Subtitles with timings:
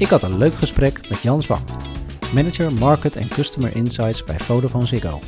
[0.00, 1.62] Ik had een leuk gesprek met Jan Zwang,
[2.34, 5.18] manager Market en Customer Insights bij Vodafone Ziggo.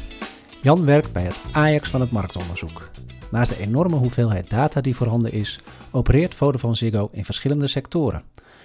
[0.63, 2.91] Jan werkt bij het Ajax van het marktonderzoek.
[3.31, 5.61] Naast de enorme hoeveelheid data die voorhanden is,
[5.91, 8.23] opereert Vodafone Ziggo in verschillende sectoren.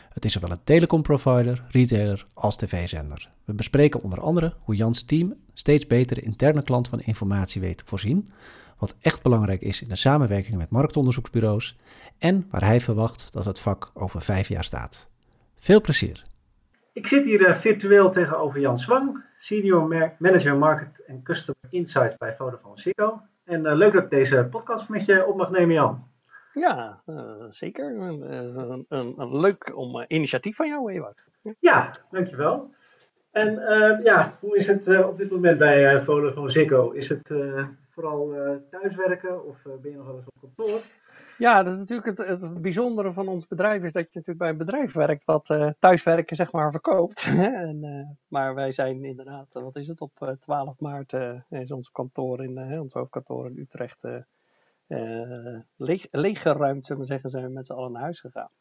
[0.09, 3.29] Het is zowel een telecomprovider, retailer als tv-zender.
[3.45, 7.77] We bespreken onder andere hoe Jans team steeds beter de interne klant van informatie weet
[7.77, 8.29] te voorzien,
[8.77, 11.75] wat echt belangrijk is in de samenwerking met marktonderzoeksbureaus
[12.17, 15.07] en waar hij verwacht dat het vak over vijf jaar staat.
[15.59, 16.21] Veel plezier!
[16.93, 22.35] Ik zit hier uh, virtueel tegenover Jan Zwang, Senior Manager Market en Customer Insights bij
[22.35, 23.21] Vodafone Ziggo.
[23.43, 26.07] En uh, leuk dat ik deze podcast met je op mag nemen, Jan.
[26.53, 27.85] Ja, uh, zeker.
[27.85, 28.33] Een,
[28.89, 31.23] een, een, leuk om, initiatief van jou, Ewout.
[31.59, 32.73] Ja, dankjewel.
[33.31, 33.51] En
[34.03, 36.91] ja, hoe is het op dit moment bij Vodafone Ziggo?
[36.91, 37.33] Is het
[37.89, 38.33] vooral
[38.69, 40.81] thuiswerken of ben je nog wel eens op kantoor?
[41.37, 44.57] Ja, dat is natuurlijk het, bijzondere van ons bedrijf is dat je natuurlijk bij een
[44.57, 47.23] bedrijf werkt wat uh, thuiswerken zeg maar verkoopt.
[47.65, 51.13] en, uh, maar wij zijn inderdaad, wat is het, op 12 eh, maart
[51.49, 54.03] is ons kantoor in, ons hoofdkantoor in Utrecht
[56.11, 58.51] leeggeruimd, zullen we zeggen, zijn we met z'n allen naar huis gegaan.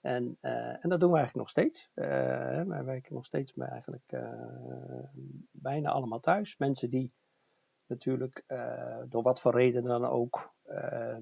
[0.00, 0.36] En,
[0.80, 1.90] en dat doen we eigenlijk nog steeds.
[1.94, 4.16] wij werken nog steeds bij eigenlijk
[5.50, 6.56] bijna allemaal thuis.
[6.58, 7.12] Mensen die
[7.86, 8.44] natuurlijk
[9.08, 11.16] door wat voor reden dan ook uh,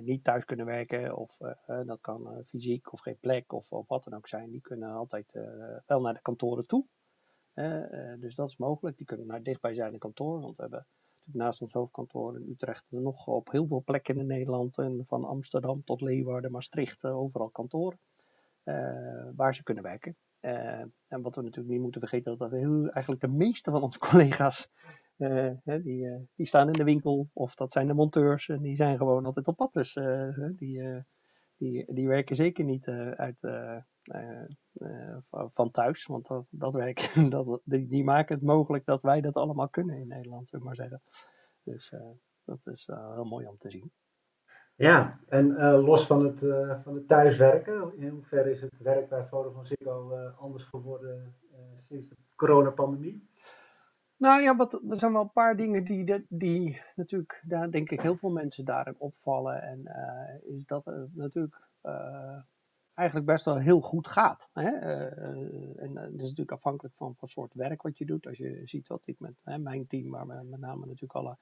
[0.00, 4.04] niet thuis kunnen werken, of uh, dat kan fysiek of geen plek of, of, wat
[4.04, 5.32] dan ook zijn, die kunnen altijd
[5.86, 6.86] wel naar de kantoren toe.
[8.18, 8.96] dus dat is mogelijk.
[8.96, 10.86] Die kunnen naar dichtbijzijnde kantoor, want we hebben
[11.22, 15.84] naast ons hoofdkantoor in Utrecht nog op heel veel plekken in Nederland, en van Amsterdam
[15.84, 17.98] tot Leeuwarden, Maastricht, overal kantoren,
[19.34, 20.16] waar ze kunnen werken.
[20.40, 24.68] en wat we natuurlijk niet moeten vergeten, dat heel, eigenlijk de meeste van onze collega's
[25.18, 28.76] uh, die, uh, die staan in de winkel of dat zijn de monteurs en die
[28.76, 29.72] zijn gewoon altijd op pad.
[29.72, 31.04] Dus uh, die,
[31.56, 33.36] die, die werken zeker niet uit,
[35.54, 39.34] van thuis, want dat, dat werk, dat, die, die maken het mogelijk dat wij dat
[39.34, 41.02] allemaal kunnen in Nederland, zullen maar zeggen.
[41.62, 41.94] Dus
[42.44, 43.92] dat is heel mooi om te zien.
[44.74, 46.40] Ja, en los van het,
[46.82, 51.34] van het thuiswerken, in hoeverre is het werk bij Vodafone Ziggo anders geworden
[51.88, 53.25] sinds de coronapandemie?
[54.16, 58.00] Nou ja, wat, er zijn wel een paar dingen die, die natuurlijk, daar denk ik
[58.00, 59.62] heel veel mensen daarin opvallen.
[59.62, 62.38] En uh, is dat het natuurlijk uh,
[62.94, 64.48] eigenlijk best wel heel goed gaat.
[64.52, 64.70] Hè?
[64.70, 68.26] Uh, en dat is natuurlijk afhankelijk van wat soort werk wat je doet.
[68.26, 71.36] Als je ziet wat ik met hè, mijn team, maar met name natuurlijk alle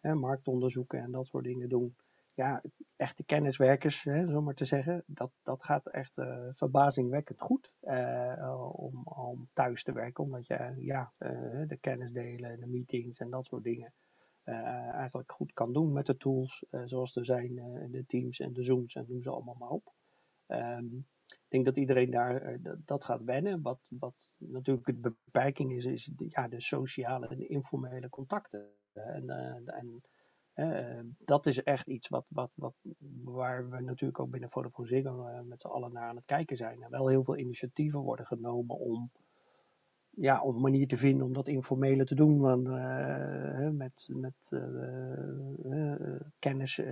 [0.00, 1.94] hè, marktonderzoeken en dat soort dingen doen
[2.34, 2.62] ja,
[2.96, 8.72] echte kenniswerkers, hè, zo maar te zeggen, dat, dat gaat echt uh, verbazingwekkend goed uh,
[8.72, 10.24] om, om thuis te werken.
[10.24, 13.92] Omdat je ja, uh, de kennis delen, de meetings en dat soort dingen
[14.92, 17.54] eigenlijk goed kan doen met de tools zoals er zijn,
[17.90, 19.94] de Teams en de Zooms en noem ze allemaal maar op.
[20.46, 23.62] Um, ik denk dat iedereen daar dat gaat wennen.
[23.62, 28.68] Wat, wat natuurlijk de beperking is, is ja, de sociale en informele contacten.
[28.92, 29.28] En,
[29.66, 30.02] en
[31.18, 32.74] dat is echt iets wat, wat, wat,
[33.24, 36.56] waar we natuurlijk ook binnen Vodafone Ziggo uh, met z'n allen naar aan het kijken
[36.56, 36.82] zijn.
[36.82, 39.10] En wel heel veel initiatieven worden genomen om,
[40.10, 42.38] ja, een manier te vinden om dat informele te doen.
[42.38, 44.62] Want, uh, met met
[46.38, 46.82] kennis,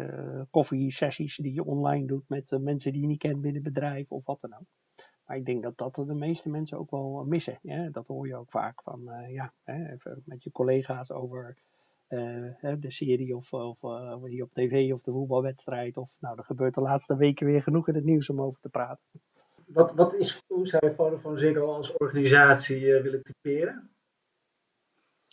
[0.51, 4.27] koffiesessies die je online doet met mensen die je niet kent binnen het bedrijf of
[4.27, 4.67] wat dan ook.
[5.25, 7.59] Maar ik denk dat dat de meeste mensen ook wel missen.
[7.93, 11.78] Dat hoor je ook vaak van, ja, hè, even met je collega's over uh,
[12.09, 13.79] de serie of, of
[14.23, 15.97] die op tv of de voetbalwedstrijd.
[15.97, 18.69] Of nou, er gebeurt de laatste weken weer genoeg in het nieuws om over te
[18.69, 19.05] praten.
[19.67, 23.91] Wat, wat is, hoe zou je Vodafone Ziggo als organisatie uh, willen typeren?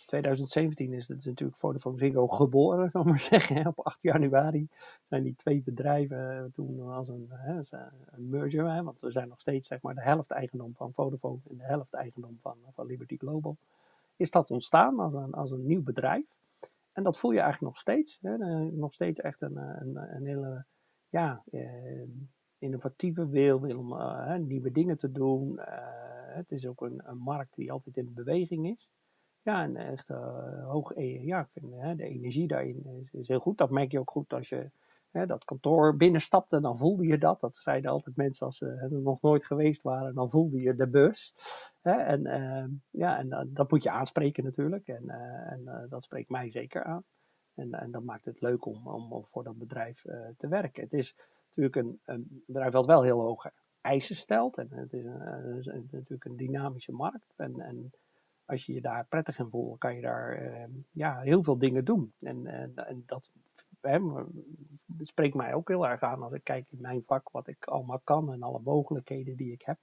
[0.06, 3.66] 2017 is het natuurlijk Vodafone Ziggo geboren, zal ik maar zeggen.
[3.66, 4.68] Op 8 januari
[5.08, 7.60] zijn die twee bedrijven toen als een, hè,
[8.10, 11.38] een merger, hè, want we zijn nog steeds zeg maar, de helft eigendom van Vodafone
[11.50, 13.56] en de helft eigendom van, van Liberty Global.
[14.16, 16.35] Is dat ontstaan als een, als een nieuw bedrijf?
[16.96, 18.18] En dat voel je eigenlijk nog steeds.
[18.20, 18.36] Hè?
[18.70, 20.64] Nog steeds echt een, een, een hele
[21.08, 22.02] ja, eh,
[22.58, 25.52] innovatieve wil, wil om nieuwe dingen te doen.
[25.52, 25.64] Uh,
[26.34, 28.90] het is ook een, markt die altijd in beweging is.
[29.42, 33.58] Ja, en echt uh, hoog, ja, ik vind de energie daarin is, heel goed.
[33.58, 34.70] Dat merk je ook goed als je
[35.16, 37.40] hè, dat kantoor binnenstapte, dan voelde je dat.
[37.40, 40.88] Dat zeiden altijd mensen als ze er nog nooit geweest waren, dan voelde je de
[40.88, 41.34] bus.
[41.82, 44.88] Hè, en uh, ja, en uh, dat moet je aanspreken natuurlijk.
[44.88, 47.04] En, uh, en dat spreekt mij zeker aan.
[47.54, 50.02] En, en dat maakt het leuk om, om voor dat bedrijf
[50.36, 50.82] te werken.
[50.82, 51.16] Het is
[51.54, 54.58] natuurlijk een, een bedrijf dat wel heel hoge eisen stelt.
[54.58, 57.34] En het is, een, natuurlijk een dynamische markt.
[57.36, 57.90] En, en
[58.44, 62.12] als je je daar prettig in voelt, kan je daar ja, heel veel dingen doen.
[62.20, 63.30] En, en, en dat
[63.80, 63.98] hè,
[64.98, 67.64] het spreekt mij ook heel erg aan als ik kijk in mijn vak wat ik
[67.64, 69.78] allemaal kan en alle mogelijkheden die ik heb.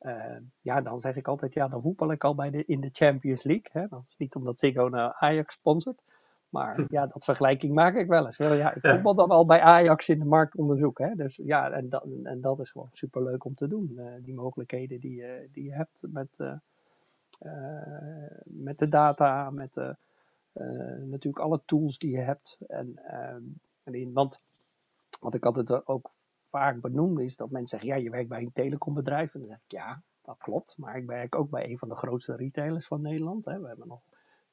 [0.00, 2.90] Uh, ja, dan zeg ik altijd, ja, dan voetbal ik al bij de, in de
[2.92, 3.68] Champions League.
[3.72, 3.86] Hè?
[3.88, 6.02] Dat is niet omdat Ziggo naar Ajax sponsort.
[6.48, 6.84] Maar hm.
[6.88, 8.36] ja, dat vergelijking maak ik wel eens.
[8.36, 10.98] Ja, ik voetbal dan al bij Ajax in de marktonderzoek.
[10.98, 11.14] Hè?
[11.14, 13.92] Dus ja, en dat, en dat is gewoon superleuk om te doen.
[13.96, 16.38] Uh, die mogelijkheden die, uh, die je hebt met,
[18.44, 19.76] met de data, met
[21.04, 22.58] natuurlijk alle tools die je hebt.
[22.66, 23.42] En, ehm,
[23.82, 24.40] en want
[25.20, 26.10] wat ik altijd ook
[26.50, 29.34] vaak benoemd is dat mensen zeggen, ja, je werkt bij een telecombedrijf.
[29.34, 30.78] En dan zeg ik, ja, dat klopt.
[30.78, 33.44] Maar ik werk ook bij een van de grootste retailers van Nederland.
[33.44, 33.60] Hè.
[33.60, 34.02] We hebben nog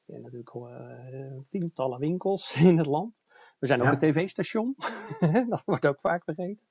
[0.04, 3.14] ja, natuurlijk uh, tientallen winkels in het land.
[3.58, 4.76] We zijn ook een tv-station.
[5.48, 6.66] dat wordt ook vaak vergeten.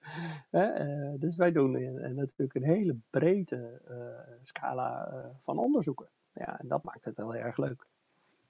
[0.51, 3.81] Uh, dus wij doen uh, natuurlijk een hele brede
[4.41, 5.13] scala
[5.43, 6.07] van onderzoeken.
[6.33, 7.87] Ja, en dat maakt het heel erg leuk.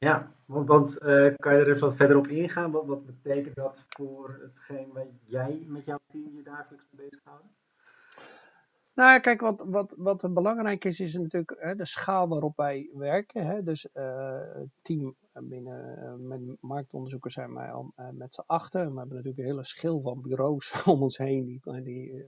[0.05, 2.71] Ja, want, want uh, kan je er even wat verder op ingaan?
[2.71, 7.45] Wat, wat betekent dat voor hetgeen waar jij met jouw team je dagelijks mee bezighoudt?
[8.93, 12.89] Nou ja, kijk, wat, wat, wat belangrijk is, is natuurlijk hè, de schaal waarop wij
[12.93, 13.45] werken.
[13.45, 13.63] Hè.
[13.63, 18.79] Dus uh, het team binnen uh, met marktonderzoekers zijn wij al met z'n achten.
[18.79, 22.25] We hebben natuurlijk een hele schil van bureaus om ons heen die, die,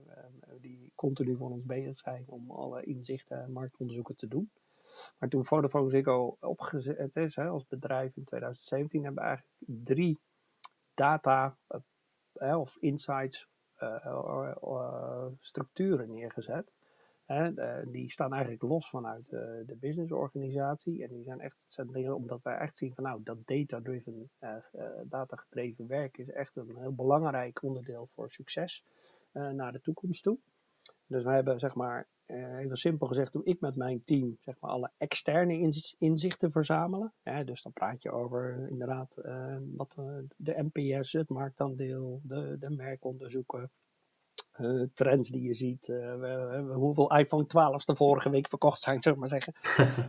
[0.60, 4.50] die continu voor ons bezig zijn om alle inzichten en marktonderzoeken te doen.
[5.18, 10.20] Maar toen Vodafone Ziggo opgezet is hè, als bedrijf in 2017, hebben we eigenlijk drie
[10.94, 11.56] data
[12.34, 13.48] uh, of insights
[13.78, 16.74] uh, structuren neergezet.
[17.86, 21.02] die staan eigenlijk los vanuit de businessorganisatie.
[21.02, 24.30] En die zijn echt centreren omdat wij echt zien van nou, dat data-driven,
[25.04, 28.84] data-gedreven werk is echt een heel belangrijk onderdeel voor succes
[29.32, 30.38] naar de toekomst toe.
[31.06, 34.54] Dus we hebben zeg maar uh, even simpel gezegd, doe ik met mijn team zeg
[34.60, 37.12] maar, alle externe inzichten verzamelen.
[37.44, 39.94] dus dan praat je over inderdaad uh, wat,
[40.36, 43.70] de NPS, het marktaandeel, de, de merkonderzoeken,
[44.94, 45.86] trends die je ziet,
[46.74, 49.54] hoeveel iPhone 12's de vorige week verkocht zijn, zeg maar zeggen.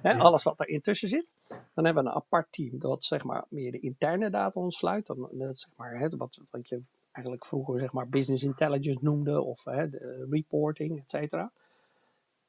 [0.21, 1.33] alles wat er intussen zit.
[1.73, 5.05] Dan hebben we een apart team dat zeg maar, meer de interne data ontsluit.
[5.05, 6.81] Dan, dat, zeg maar, wat, wat je
[7.11, 9.63] eigenlijk vroeger zeg maar, business intelligence noemde of
[10.29, 11.51] reporting, et cetera.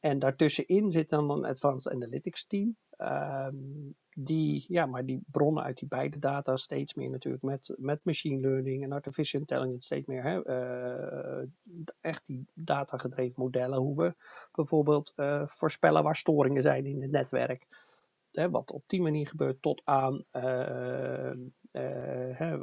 [0.06, 2.76] En daartussenin zit dan een Advanced Analytics team.
[2.98, 8.04] Um, die, ja, maar die bronnen uit die beide data steeds meer natuurlijk met, met
[8.04, 10.22] machine learning en artificial intelligence steeds meer.
[10.22, 10.48] Hè,
[11.40, 11.48] uh,
[12.00, 13.78] echt die datagedreven modellen.
[13.78, 14.14] Hoe we
[14.52, 17.66] bijvoorbeeld uh, voorspellen waar storingen zijn in het netwerk.
[18.32, 21.30] Hè, wat op die manier gebeurt tot aan uh,
[22.32, 22.58] hè,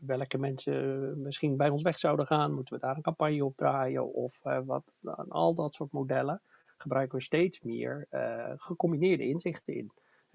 [0.00, 2.54] welke mensen misschien bij ons weg zouden gaan.
[2.54, 6.42] Moeten we daar een campagne op draaien of wat, al dat soort modellen
[6.80, 9.92] gebruiken we steeds meer uh, gecombineerde inzichten in.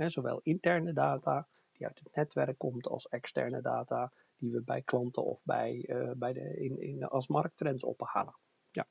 [0.09, 5.23] zowel interne data die uit het netwerk komt als externe data die we bij klanten
[5.23, 8.35] of bij, uh, bij de, in, in, als markttrends ophalen.
[8.71, 8.85] Ja.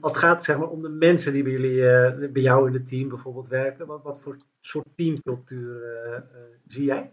[0.00, 2.74] Als het gaat zeg maar, om de mensen die bij, jullie, uh, bij jou in
[2.74, 6.24] het team bijvoorbeeld werken, wat, wat voor soort teamcultuur
[6.66, 7.12] zie jij?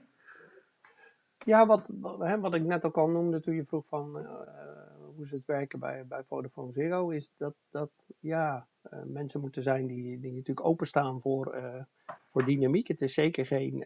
[1.46, 4.28] Ja, wat, hè, wat ik net ook al noemde toen je vroeg van
[5.16, 9.64] hoe ze het werken bij, bij Vodafone Zero, is dat, dat ja, uh, mensen moeten
[9.64, 11.84] zijn die, die natuurlijk openstaan voor, uh,
[12.32, 12.88] voor dynamiek.
[12.88, 13.86] Het is zeker geen,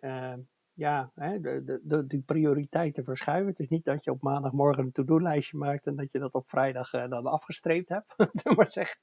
[0.74, 3.50] ja, hè, de, de, de, prioriteiten verschuiven.
[3.50, 6.50] Het is niet dat je op maandagmorgen een to-do-lijstje maakt en dat je dat op
[6.50, 8.16] vrijdag dan afgestreept hebt,
[8.56, 9.00] maar zeggen.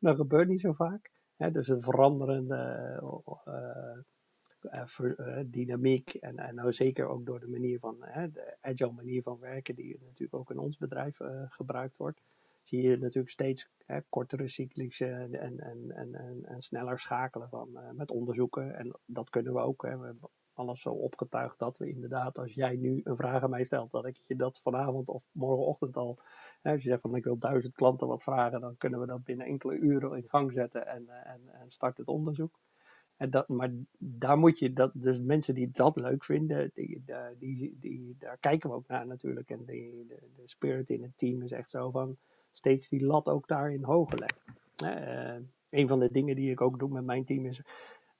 [0.00, 1.10] Dat gebeurt niet zo vaak.
[1.36, 3.00] Dus een veranderende
[5.46, 7.96] dynamiek en, en nou zeker ook door de manier van,
[8.32, 11.18] de agile manier van werken die natuurlijk ook in ons bedrijf
[11.48, 12.20] gebruikt wordt,
[12.62, 13.68] zie je natuurlijk steeds
[14.08, 18.76] kortere cyclies en, en, en, en, sneller schakelen van, met onderzoeken.
[18.76, 19.82] En dat kunnen we ook.
[19.82, 20.18] We hebben
[20.56, 24.06] alles zo opgetuigd dat we inderdaad, als jij nu een vraag aan mij stelt, dat
[24.06, 26.18] ik je dat vanavond of morgenochtend al,
[26.62, 29.46] als je zegt van ik wil duizend klanten wat vragen, dan kunnen we dat binnen
[29.46, 32.58] enkele uren in gang zetten en, en, en start het onderzoek.
[33.16, 37.04] En dat, maar daar moet je, dat, dus mensen die dat leuk vinden, die,
[37.38, 39.50] die, die, daar kijken we ook naar natuurlijk.
[39.50, 42.16] En de, de, spirit in het team is echt zo van
[42.52, 44.42] steeds die lat ook daarin hoger leggen.
[44.84, 47.62] Uh, een van de dingen die ik ook doe met mijn team is,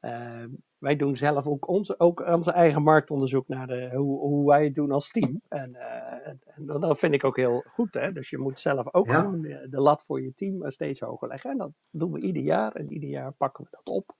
[0.00, 0.44] uh,
[0.78, 4.74] wij doen zelf ook onze, ook onze eigen marktonderzoek naar de, hoe, hoe wij het
[4.74, 5.40] doen als team.
[5.48, 7.94] En, uh, en, dat vind ik ook heel goed.
[7.94, 8.12] Hè?
[8.12, 9.22] Dus je moet zelf ook ja.
[9.22, 11.50] de, de, lat voor je team steeds hoger leggen.
[11.50, 12.72] En dat doen we ieder jaar.
[12.72, 14.14] En ieder jaar pakken we dat op.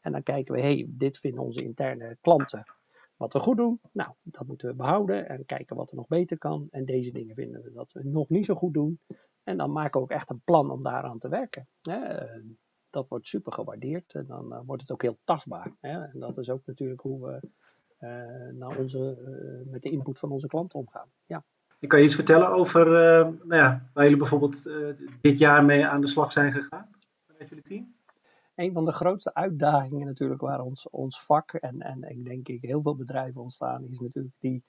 [0.00, 2.64] En dan kijken we, hey, dit vinden onze interne klanten
[3.16, 3.80] wat we goed doen.
[3.92, 6.68] Nou, dat moeten we behouden en kijken wat er nog beter kan.
[6.70, 9.00] En deze dingen vinden we dat we nog niet zo goed doen.
[9.42, 11.68] En dan maken we ook echt een plan om daaraan te werken.
[12.90, 15.72] Dat wordt super gewaardeerd en dan eh, wordt het ook heel tastbaar.
[15.80, 17.48] En dat is ook natuurlijk hoe we
[18.52, 19.18] naar onze,
[19.70, 21.08] met de input van onze klanten omgaan.
[21.26, 21.44] Ja.
[21.86, 22.86] kan je iets vertellen over
[23.44, 24.70] nou ja, waar jullie bijvoorbeeld
[25.20, 26.88] dit jaar mee aan de slag zijn gegaan
[27.38, 27.97] met jullie team?
[28.58, 32.62] Een van de grootste uitdagingen natuurlijk waar ons, ons vak en, en ik denk ik
[32.62, 34.64] heel veel bedrijven ontstaan, is natuurlijk die,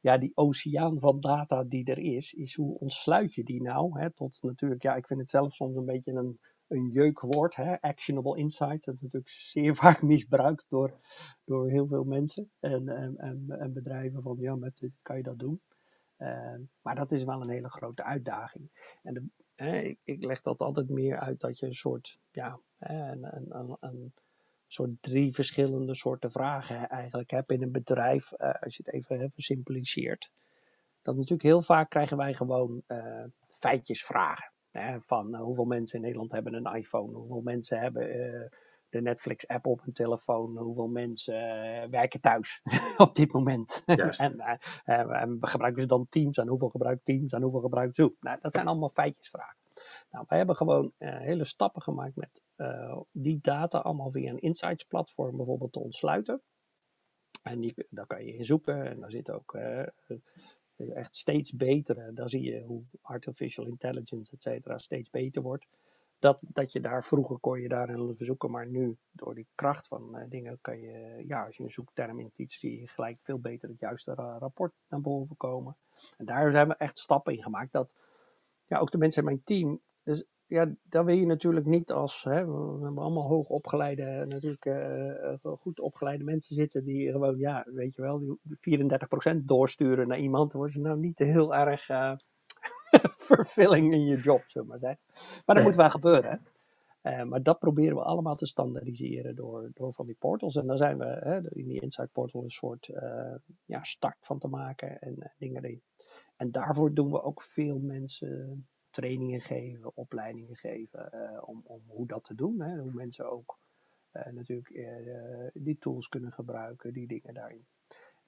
[0.00, 2.32] ja, die oceaan van data die er is.
[2.32, 4.00] Is hoe ontsluit je die nou?
[4.00, 7.80] Hè, tot natuurlijk, ja, ik vind het zelf soms een beetje een, een jeukwoord, hè,
[7.80, 8.84] actionable insight.
[8.84, 10.98] Dat is natuurlijk zeer vaak misbruikt door,
[11.44, 15.38] door heel veel mensen en, en, en, bedrijven van ja, met dit kan je dat
[15.38, 15.60] doen.
[16.18, 18.70] Uh, maar dat is wel een hele grote uitdaging.
[19.02, 23.24] En de, ik, ik, leg dat altijd meer uit dat je een soort, ja, een,
[23.36, 24.12] een, een, een
[24.66, 29.30] soort drie verschillende soorten vragen eigenlijk hebt in een bedrijf, uh, als je het even
[29.30, 30.30] versimpliceert.
[31.02, 33.24] Dat natuurlijk heel vaak krijgen wij gewoon uh,
[33.58, 34.52] feitjesvragen.
[34.70, 38.50] Hè, van uh, hoeveel mensen in Nederland hebben een iPhone, hoeveel mensen hebben
[38.88, 41.34] de Netflix-app op hun telefoon, hoeveel mensen
[41.90, 42.62] werken thuis
[42.96, 43.82] op dit moment.
[44.16, 48.16] en, en, gebruiken ze dan Teams en hoeveel gebruikt Teams en hoeveel gebruikt Zoom.
[48.20, 49.56] Nou, dat zijn allemaal feitjesvragen.
[50.10, 52.42] Nou, wij hebben gewoon hele stappen gemaakt met
[53.10, 56.42] die data allemaal via een insights platform bijvoorbeeld te ontsluiten.
[57.42, 59.58] En die, daar kan je in zoeken en daar zit ook
[60.76, 62.14] echt steeds beter.
[62.14, 65.66] Daar zie je hoe artificial intelligence, et cetera, steeds beter wordt.
[66.18, 70.18] Dat, dat je daar, vroeger kon je daarin zoeken, maar nu door die kracht van
[70.18, 73.68] uh, dingen kan je, ja, als je een zoekterm in zie je gelijk veel beter
[73.68, 75.76] het juiste rapport naar boven komen.
[76.16, 77.90] En daar hebben we echt stappen in gemaakt dat,
[78.66, 82.22] ja, ook de mensen in mijn team, dus ja, daar wil je natuurlijk niet als,
[82.22, 87.66] hè, we hebben allemaal hoog opgeleide, natuurlijk uh, goed opgeleide mensen zitten die gewoon, ja,
[87.70, 88.78] weet je wel, die
[89.36, 91.88] 34% doorsturen naar iemand, dan wordt ze nou niet heel erg
[93.34, 95.00] vervulling in je job, zullen we maar zeggen.
[95.46, 96.46] Maar dat moet wel gebeuren.
[97.02, 100.56] Uh, maar dat proberen we allemaal te standaardiseren door, door van die portals.
[100.56, 102.90] En daar zijn we hè, in die Insight Portal een soort
[103.64, 105.82] ja, start van te maken en dingen erin.
[106.36, 111.10] En daarvoor doen we ook veel mensen trainingen geven, opleidingen geven
[111.46, 112.60] om, om hoe dat te doen.
[112.60, 112.78] Hè.
[112.78, 113.58] Hoe mensen ook
[114.30, 114.70] natuurlijk
[115.54, 117.66] die tools kunnen gebruiken, die dingen daarin.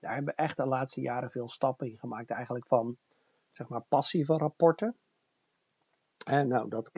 [0.01, 2.31] Daar hebben we echt de laatste jaren veel stappen in gemaakt.
[2.31, 2.97] Eigenlijk van
[3.59, 4.97] zeg maar passieve rapporten.
[6.25, 6.91] En nou, dat,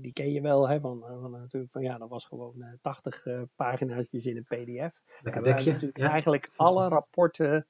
[0.00, 4.06] die ken je wel, hè, van, van, natuurlijk van ja, dat was gewoon 80 pagina's
[4.10, 5.00] in een pdf.
[5.20, 7.66] Lekker hebben natuurlijk eigenlijk alle rapporten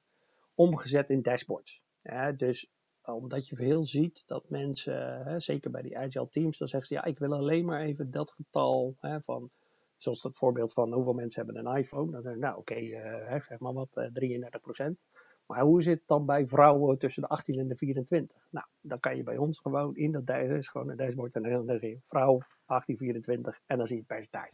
[0.55, 1.81] omgezet in dashboards.
[2.01, 2.69] Ja, dus
[3.01, 6.93] omdat je veel ziet dat mensen, hè, zeker bij die agile teams, dan zeggen ze
[6.93, 9.51] ja, ik wil alleen maar even dat getal hè, van,
[9.97, 12.11] zoals het voorbeeld van hoeveel mensen hebben een iPhone.
[12.11, 14.99] Dan zeggen nou oké, okay, uh, zeg maar wat, uh, eh, 33%.
[15.45, 18.47] Maar hoe zit het dan bij vrouwen tussen de 18 en de 24?
[18.49, 21.79] Nou, dan kan je bij ons gewoon in dat is gewoon een dashboard en dan
[21.79, 24.53] zie je vrouw 18, 24 en dan zie je het percentage.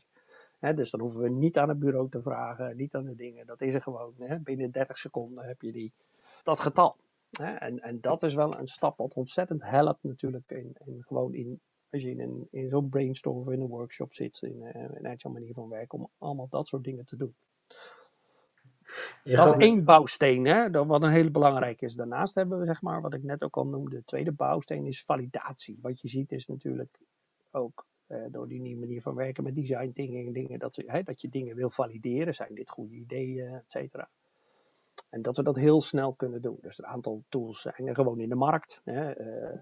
[0.59, 3.45] He, dus dan hoeven we niet aan het bureau te vragen, niet aan de dingen.
[3.45, 4.13] Dat is er gewoon.
[4.43, 5.93] Binnen 30 seconden heb je die,
[6.43, 6.95] dat getal.
[7.31, 11.59] En, en dat is wel een stap wat ontzettend helpt natuurlijk in, in gewoon in,
[11.89, 15.33] als je in, in zo'n brainstorm of in een workshop zit, in uh, een agile
[15.33, 17.35] manier van werken, om allemaal dat soort dingen te doen.
[19.23, 21.95] Dat is één bouwsteen, hè, wat een hele belangrijke is.
[21.95, 25.03] Daarnaast hebben we, zeg maar, wat ik net ook al noemde, de tweede bouwsteen is
[25.03, 25.79] validatie.
[25.81, 26.99] Wat je ziet is natuurlijk
[27.51, 31.21] ook uh, door die nieuwe manier van werken met design thinking, dingen, dat, hè, dat
[31.21, 32.33] je dingen wil valideren.
[32.33, 34.09] Zijn dit goede ideeën, et cetera.
[35.09, 36.57] En dat we dat heel snel kunnen doen.
[36.61, 38.81] Dus een aantal tools zijn er gewoon in de markt.
[38.83, 39.09] Hè.
[39.09, 39.57] Uh,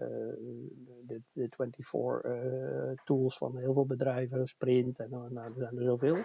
[1.05, 5.83] de, de 24 uh, tools van heel veel bedrijven, Sprint en nou, er zijn er
[5.83, 6.17] zoveel.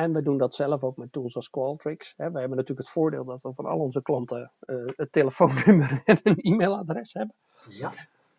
[0.00, 2.14] En we doen dat zelf ook met tools als Qualtrics.
[2.16, 2.30] Hè.
[2.30, 6.20] We hebben natuurlijk het voordeel dat we van al onze klanten uh, het telefoonnummer en
[6.22, 7.34] een e-mailadres hebben.
[7.68, 7.92] Ja.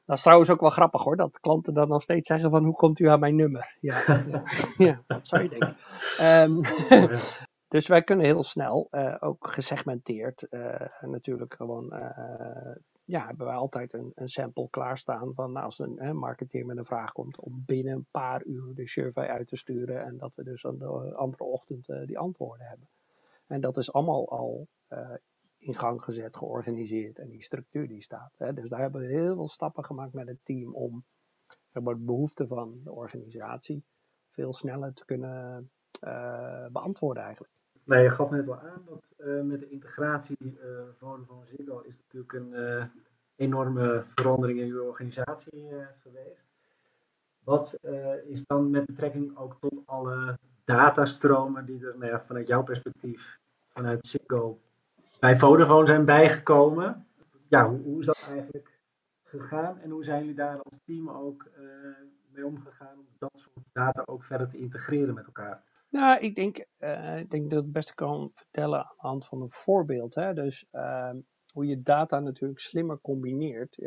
[0.05, 2.75] Dat is trouwens ook wel grappig hoor, dat klanten dan nog steeds zeggen van hoe
[2.75, 3.77] komt u aan mijn nummer?
[3.79, 4.43] Ja, ja,
[4.77, 5.75] ja dat zou je denken.
[6.21, 6.61] Um,
[7.67, 11.93] Dus wij kunnen heel snel, uh, ook gesegmenteerd, uh, natuurlijk gewoon,
[13.11, 16.85] ja, hebben wij altijd een, een, sample klaarstaan van nou, als een marketeer met een
[16.85, 20.43] vraag komt, om binnen een paar uur de survey uit te sturen en dat we
[20.43, 22.89] dus aan de andere ochtend die antwoorden hebben.
[23.47, 24.67] En dat is allemaal al
[25.57, 28.35] in gang gezet, georganiseerd en die structuur die staat.
[28.37, 28.53] Hè.
[28.53, 31.05] Dus daar hebben we heel veel stappen gemaakt met het team om
[31.69, 33.83] zeg de behoeften van de organisatie
[34.29, 35.71] veel sneller te kunnen
[36.71, 37.53] beantwoorden eigenlijk.
[37.99, 42.33] Je gaf net al aan dat uh, met de integratie uh, Vodafone Ziggo is natuurlijk
[42.33, 42.83] een uh,
[43.35, 45.69] enorme verandering in uw organisatie
[46.01, 46.49] geweest.
[47.43, 47.79] Wat
[48.27, 54.07] is dan met betrekking ook tot alle datastromen die er nou vanuit jouw perspectief, vanuit
[54.07, 54.59] Ziggo,
[55.19, 57.07] bij Vodafone zijn bijgekomen?
[57.47, 58.79] Ja, hoe, hoe, is dat eigenlijk
[59.23, 61.49] gegaan en hoe zijn jullie daar als team ook
[62.31, 65.63] mee omgegaan om dat soort data ook verder te integreren met elkaar?
[65.91, 69.25] Nou, ik denk, uh, ik denk dat ik het beste kan vertellen aan de hand
[69.25, 70.15] van een voorbeeld.
[70.15, 70.33] Hè.
[70.33, 71.13] Dus uh,
[71.53, 73.77] hoe je data natuurlijk slimmer combineert,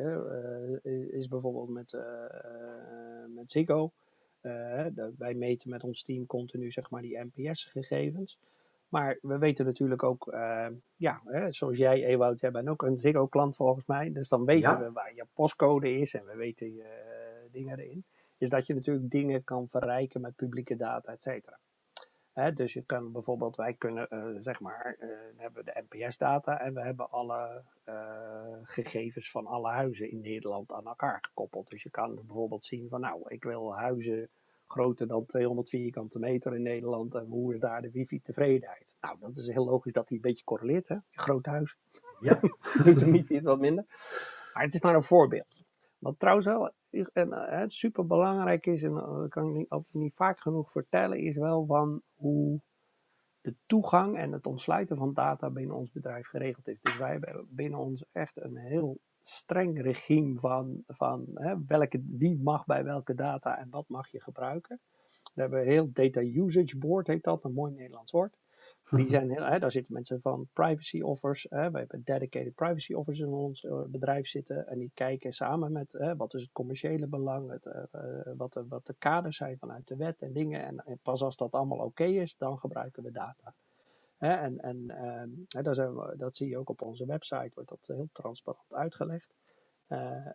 [1.11, 1.96] is bijvoorbeeld met,
[3.34, 3.92] met Ziggo.
[5.18, 8.38] wij meten met ons team continu zeg maar, die NPS-gegevens.
[8.88, 10.34] Maar we weten natuurlijk ook,
[10.96, 14.12] ja, hè, zoals jij, Ewout, jij bent ook een Ziggo-klant volgens mij.
[14.12, 18.04] Dus dan weten we waar je postcode is en we weten je dingen erin.
[18.38, 21.58] Is dat je natuurlijk dingen kan verrijken met publieke data, et cetera.
[22.55, 24.97] Dus je kan bijvoorbeeld, wij kunnen, uh, zeg maar,
[25.37, 27.64] hebben de NPS-data en we hebben alle
[28.62, 31.71] gegevens van alle huizen in Nederland aan elkaar gekoppeld.
[31.71, 34.31] Dus je kan bijvoorbeeld zien van, nou, ik wil huizen
[34.67, 37.14] groter dan 200 vierkante meter in Nederland.
[37.14, 38.97] En hoe is daar de wifi-tevredenheid?
[39.00, 40.95] Nou, dat is heel logisch dat die een beetje correleert, hè?
[40.95, 41.76] Je groot huis.
[42.21, 42.41] Ja.
[42.85, 43.85] de wifi is wat minder.
[44.53, 45.62] Maar het is maar een voorbeeld.
[45.99, 46.73] Wat trouwens wel
[47.12, 51.36] en, uh, super belangrijk is, en dat kan ik niet, niet vaak genoeg vertellen, is
[51.36, 52.60] wel van hoe
[53.40, 56.80] de toegang en het ontsluiten van data binnen ons bedrijf geregeld is.
[56.80, 62.42] Dus wij hebben binnen ons echt een heel streng regime van, van hè, welke, wie
[62.42, 64.80] mag bij welke data en wat mag je gebruiken.
[65.34, 68.36] We hebben een heel data usage board, heet dat, een mooi Nederlands woord.
[69.02, 71.46] Zijn hè, daar zitten mensen van privacy offers.
[71.50, 74.68] Hè, we hebben dedicated privacy offers in ons uh, bedrijf zitten.
[74.68, 78.66] En die kijken samen met hè, wat is het commerciële belang, het, uh, wat, de,
[78.68, 80.64] wat de kaders zijn vanuit de wet en dingen.
[80.64, 83.54] En, pas als dat allemaal oké is, dan gebruiken we data
[84.18, 88.08] en en ehm, dat, we, dat, zie je ook op onze website, wordt dat heel
[88.12, 89.34] transparant uitgelegd.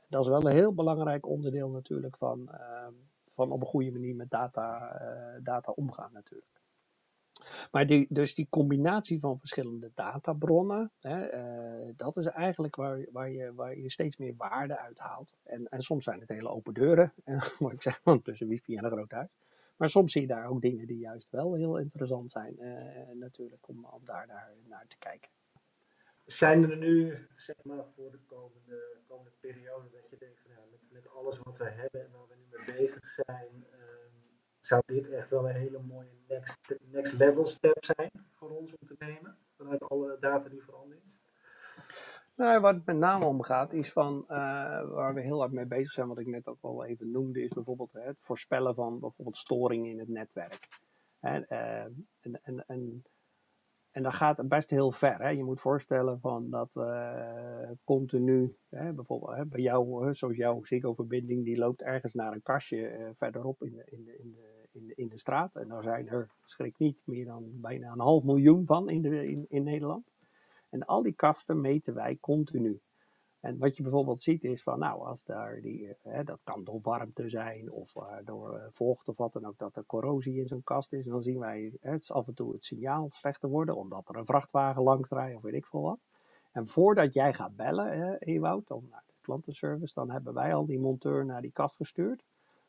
[0.07, 2.93] Dat is wel een heel belangrijk onderdeel natuurlijk van, ehm,
[3.33, 4.99] van op een goede manier met data,
[5.43, 6.58] data omgaan natuurlijk.
[7.71, 13.29] Maar die, dus die combinatie van verschillende databronnen, hè, uh, dat is eigenlijk waar, waar,
[13.29, 15.33] je, waar je steeds meer waarde uit haalt.
[15.43, 17.13] En, en soms zijn het hele open deuren,
[17.59, 19.29] moet ik zeggen, tussen wifi en een groot huis.
[19.75, 23.67] Maar soms zie je daar ook dingen die juist wel heel interessant zijn, uh, natuurlijk,
[23.67, 25.29] om, om daar, daar naar te kijken.
[26.25, 30.59] Zijn er nu, zeg maar, voor de komende, komende periode, dat je denkt van ja,
[30.71, 33.65] met, met alles wat we hebben en waar we nu mee bezig zijn,
[34.59, 38.87] zou dit echt wel een hele mooie next, next level step zijn voor ons om
[38.87, 41.17] te nemen, vanuit alle data die veranderd is?
[42.35, 44.29] Nou, waar het met name om gaat, is van uh,
[44.89, 47.49] waar we heel hard mee bezig zijn, wat ik net ook al even noemde, is
[47.49, 50.67] bijvoorbeeld het voorspellen van bijvoorbeeld storingen in het netwerk.
[51.19, 51.83] En, uh,
[52.19, 53.03] en, en, en,
[53.91, 55.21] en dat gaat best heel ver.
[55.21, 55.29] Hè.
[55.29, 61.43] Je moet voorstellen van dat uh, continu, hè, bijvoorbeeld hè, bij jou, zoals jouw Ziggo-verbinding,
[61.45, 64.93] die loopt ergens naar een kastje verderop in de, in, de, in, de, in, de,
[64.95, 65.55] in de straat.
[65.55, 69.27] En daar zijn er, schrik niet, meer dan bijna een half miljoen van in, de,
[69.27, 70.13] in, in Nederland.
[70.69, 72.79] En al die kasten meten wij continu.
[73.39, 76.63] En wat je bijvoorbeeld ziet is van, nou, als daar die, eh, hè, dat kan
[76.63, 80.39] door warmte zijn of uh, door uh, vocht of wat dan ook, dat er corrosie
[80.39, 81.05] in zo'n kast is.
[81.05, 84.25] Dan zien wij hè, het af en toe het signaal slechter worden, omdat er een
[84.25, 85.99] vrachtwagen langs rijdt of weet ik veel wat.
[86.51, 90.65] En voordat jij gaat bellen, hè, Ewout, om naar de klantenservice, dan hebben wij al
[90.65, 92.23] die monteur naar die kast gestuurd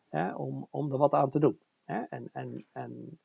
[0.08, 1.58] hè, om, om er wat aan te doen.
[1.84, 2.00] Hè.
[2.00, 3.18] En, en, en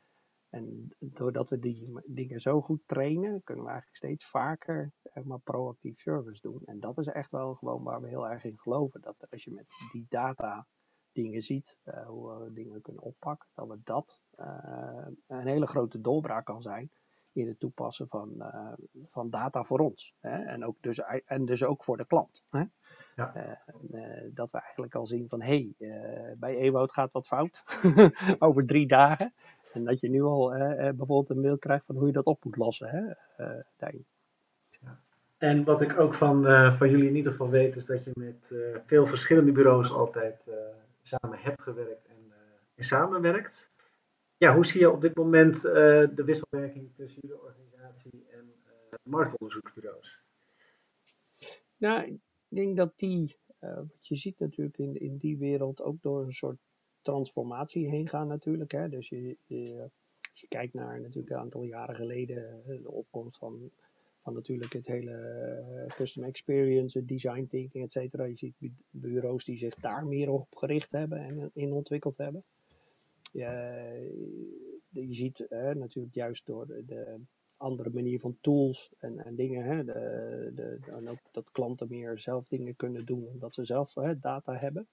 [0.55, 4.91] en doordat we die dingen zo goed trainen, kunnen we eigenlijk steeds vaker
[5.23, 6.61] maar, proactief service doen.
[6.65, 9.01] En dat is echt wel gewoon waar we heel erg in geloven.
[9.01, 10.67] Dat als je met die data
[11.11, 16.01] dingen ziet, uh, hoe we dingen kunnen oppakken, dat we dat uh, een hele grote
[16.01, 16.91] doorbraak kan zijn
[17.31, 18.73] in het toepassen van, uh,
[19.09, 20.13] van data voor ons.
[20.19, 20.43] Hè?
[20.43, 22.43] En, ook dus, en dus ook voor de klant.
[22.49, 22.63] Hè?
[23.15, 23.59] Ja.
[24.33, 27.63] dat we eigenlijk al zien van hé, hey, bij Ewout gaat wat fout
[28.39, 29.33] over drie dagen.
[29.75, 32.25] En dat je nu al eh, eh, bijvoorbeeld een mail krijgt van hoe je dat
[32.25, 33.01] op moet lossen, hè,
[33.45, 33.61] uh,
[34.69, 34.99] ja.
[35.37, 36.43] En wat ik ook van,
[36.77, 38.51] van jullie in ieder geval weet, is dat je met
[38.85, 40.43] veel verschillende bureaus altijd
[41.01, 42.33] samen hebt gewerkt en,
[42.75, 43.69] en samenwerkt.
[44.37, 48.53] Ja, hoe zie je op dit moment de wisselwerking tussen jullie organisatie en
[49.03, 50.19] marktonderzoeksbureaus?
[51.77, 56.21] Nou, ik denk dat die, wat je ziet natuurlijk in, in die wereld, ook door
[56.21, 56.57] een soort
[57.05, 58.71] transformatie heen gaan natuurlijk.
[58.71, 58.89] Hè.
[58.89, 59.89] Dus je, je,
[60.31, 63.71] als je kijkt naar natuurlijk een aantal jaren geleden de opkomst van,
[64.21, 65.11] van natuurlijk het hele
[65.87, 68.23] uh, custom experience, design thinking, et cetera.
[68.23, 72.43] Je ziet bureaus die zich daar meer op gericht hebben en in ontwikkeld hebben.
[73.31, 73.47] Je,
[74.89, 77.19] je ziet natuurlijk juist door de, de,
[77.57, 82.19] andere manier van tools en, en dingen, hè, de, de, en ook dat klanten meer
[82.19, 84.87] zelf dingen kunnen doen omdat ze zelf hè, data hebben.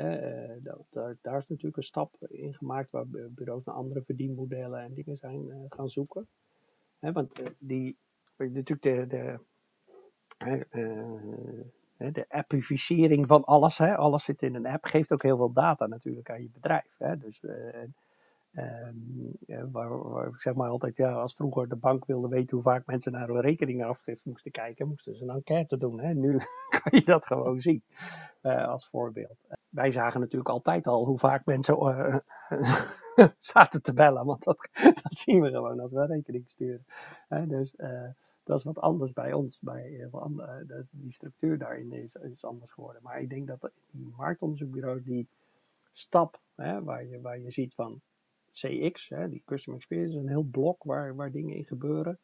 [0.00, 4.94] Uh, daar, daar, is natuurlijk een stap in gemaakt waar bureaus naar andere verdienmodellen en
[4.94, 6.28] dingen zijn uh, gaan zoeken.
[6.98, 7.96] want uh, die,
[8.36, 9.38] natuurlijk de, de,
[12.12, 15.86] de appificering van alles, hè, alles zit in een app, geeft ook heel veel data
[15.86, 16.94] natuurlijk aan je bedrijf.
[16.98, 17.40] Hè, dus,
[18.54, 22.64] Ehm, waar, waar, ik zeg maar altijd, ja, als vroeger de bank wilde weten hoe
[22.64, 26.00] vaak mensen naar hun rekeningafschrift moesten kijken, moesten ze een enquête doen.
[26.00, 26.14] Hè?
[26.14, 26.38] Nu
[26.80, 27.82] kan je dat gewoon zien,
[28.42, 29.38] als voorbeeld.
[29.70, 31.76] Wij zagen natuurlijk altijd al hoe vaak mensen
[33.40, 34.68] zaten te bellen, want dat,
[35.02, 36.84] dat zien we gewoon als we rekening sturen.
[37.48, 37.74] dus
[38.42, 39.58] dat is wat anders bij ons.
[39.60, 40.08] Bij,
[40.90, 43.02] die structuur daarin is, is anders geworden.
[43.02, 45.28] Maar ik denk dat die marktonderzoekbureaus die
[45.92, 48.00] stap waar, je, waar je ziet van
[48.52, 52.18] CX, die Customer Experience, een heel blok waar, waar dingen in gebeuren.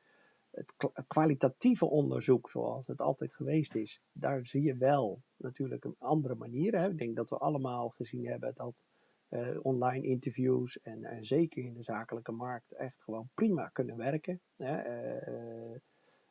[0.57, 6.35] Het kwalitatieve onderzoek, zoals het altijd geweest is, daar zie je wel natuurlijk een andere
[6.35, 6.79] manier.
[6.79, 6.89] Hè.
[6.89, 8.85] Ik denk dat we allemaal gezien hebben dat
[9.31, 14.41] uh, online interviews en, zeker in de zakelijke markt echt gewoon prima kunnen werken.
[14.57, 14.85] Hè.
[15.31, 15.77] Uh,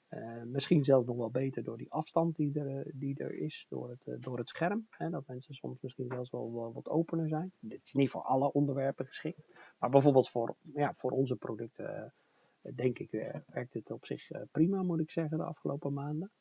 [0.09, 3.89] uh, misschien zelfs nog wel beter door die afstand die er, die er is, door
[3.89, 4.87] het, door het scherm.
[4.89, 7.51] Hè, dat mensen soms misschien zelfs wel, wel, wat opener zijn.
[7.59, 9.43] Dit is niet voor alle onderwerpen geschikt.
[9.79, 12.13] Maar bijvoorbeeld voor, ja, voor onze producten,
[12.73, 13.11] denk ik,
[13.47, 16.31] werkt het op zich prima, moet ik zeggen, de afgelopen maanden.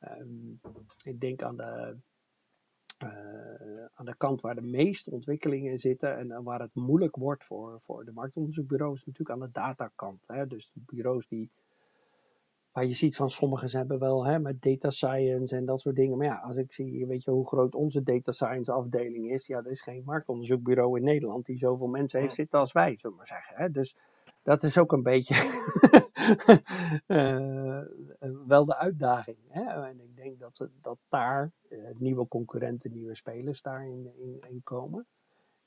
[0.00, 0.60] Um,
[1.02, 1.96] ik denk aan de,
[3.94, 8.04] aan de kant waar de meeste ontwikkelingen zitten en waar het moeilijk wordt voor, voor
[8.04, 10.24] de marktonderzoekbureaus, natuurlijk aan de datakant.
[10.26, 11.50] Hè, dus de bureaus die
[12.78, 16.16] maar je ziet van sommigen hebben wel hè, met data science en dat soort dingen.
[16.16, 19.46] Maar ja, als ik zie, weet je hoe groot onze data science afdeling is.
[19.46, 23.10] Ja, er is geen marktonderzoekbureau in Nederland die zoveel mensen heeft zitten als wij, zullen
[23.10, 23.56] we maar zeggen.
[23.56, 23.70] Hè.
[23.70, 23.96] Dus
[24.48, 25.34] dat is ook een beetje
[27.06, 27.80] uh,
[28.52, 29.36] wel de uitdaging.
[29.48, 29.62] Hè.
[29.62, 35.06] En ik denk dat, dat daar uh, nieuwe concurrenten, nieuwe spelers daarin in, in komen.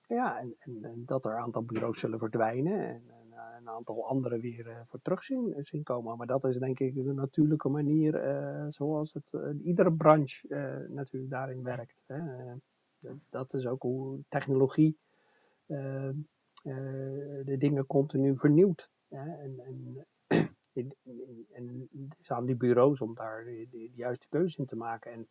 [0.08, 2.80] Ja, en, en, en, dat er een aantal bureaus zullen verdwijnen.
[2.88, 6.18] En, eh, een aantal andere weer eh, voor terug zien, zien komen.
[6.18, 10.48] Maar dat is denk ik de natuurlijke manier eh, zoals het iedere branche
[10.90, 12.04] natuurlijk daarin werkt.
[12.06, 12.20] Hè.
[13.30, 14.98] dat is ook hoe technologie
[16.64, 18.90] de dingen continu vernieuwt.
[19.10, 19.36] Hè.
[19.38, 19.60] En,
[21.52, 25.12] en, het is aan die bureaus om daar de, de, juiste keuze in te maken.
[25.12, 25.28] En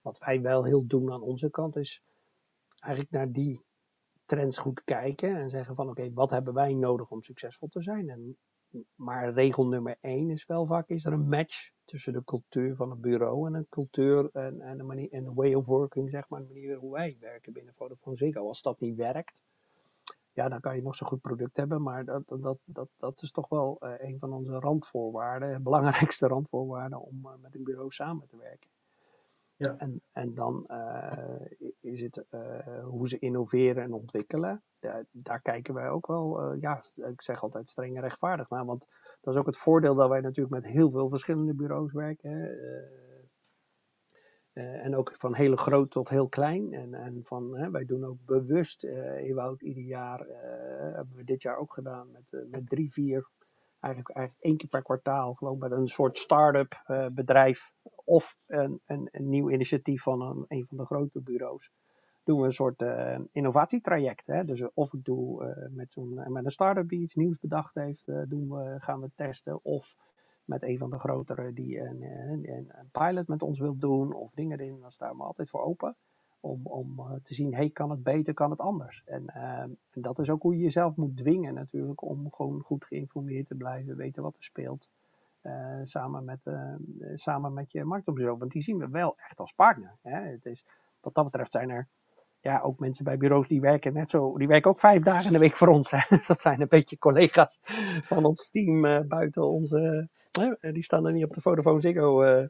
[0.00, 2.02] wat wij wel heel doen aan onze kant is
[2.78, 3.64] eigenlijk naar die
[4.24, 8.08] trends goed kijken en zeggen van oké, wat hebben wij nodig om succesvol te zijn?
[8.08, 8.36] En,
[8.94, 12.90] maar regel nummer één is wel vaak, is er een match tussen de cultuur van
[12.90, 16.40] het bureau en een cultuur en, en, de manier, en way of working, zeg maar,
[16.40, 18.46] de manier hoe wij werken binnen Vodafone Ziggo.
[18.46, 19.42] Als dat niet werkt,
[20.34, 23.30] ja, dan kan je nog zo goed product hebben, maar dat, dat, dat, dat is
[23.30, 28.26] toch wel uh, een van onze randvoorwaarden, belangrijkste randvoorwaarden om uh, met een bureau samen
[28.26, 28.70] te werken.
[29.56, 29.74] Ja.
[29.78, 31.40] En, en dan uh,
[31.80, 34.62] is het uh, hoe ze innoveren en ontwikkelen.
[34.78, 38.64] Daar, daar kijken wij ook wel, uh, ja, ik zeg altijd streng en rechtvaardig naar.
[38.64, 38.86] Want
[39.20, 42.30] dat is ook het voordeel dat wij natuurlijk met heel veel verschillende bureaus werken.
[44.54, 46.72] En ook van heel groot tot heel klein.
[46.72, 50.26] En, en van, wij doen ook bewust, Ewout, ieder jaar,
[50.94, 53.28] hebben we dit jaar ook gedaan met, met drie, vier
[53.84, 57.72] eigenlijk, eigenlijk één keer per kwartaal gewoon met een soort start-up uh, bedrijf
[58.04, 61.70] of een, een, een, nieuw initiatief van een, een van de grote bureaus.
[62.24, 64.26] Doen we een soort uh, innovatietraject.
[64.26, 64.44] Hè?
[64.44, 68.06] Dus of ik doe uh, met, zo'n, met een start-up die iets nieuws bedacht heeft,
[68.06, 69.64] doen we, gaan we testen.
[69.64, 69.96] Of
[70.44, 74.12] met een van de grotere die een, een, pilot met ons wil doen.
[74.12, 75.96] Of dingen erin, dan staan we altijd voor open
[76.40, 79.02] om, om uh, te zien, hey, kan het beter, kan het anders?
[79.04, 82.84] En, uh, en, dat is ook hoe je jezelf moet dwingen natuurlijk, om gewoon goed
[82.84, 84.88] geïnformeerd te blijven, weten wat er speelt,
[85.42, 86.46] uh, samen, met,
[87.14, 88.38] samen met je marktonderzoek.
[88.38, 89.96] Want die zien we wel echt als partner.
[90.02, 90.20] Hè?
[90.20, 90.64] Het is,
[91.00, 91.88] wat dat betreft zijn er
[92.44, 95.32] ja, ook mensen bij bureaus die werken net zo, die werken ook vijf dagen in
[95.32, 95.90] de week voor ons.
[95.90, 96.16] Hè?
[96.26, 97.58] Dat zijn een beetje collega's
[98.02, 100.08] van ons team buiten onze
[100.60, 102.46] die staan er niet op de Vodafone Ziggo uh,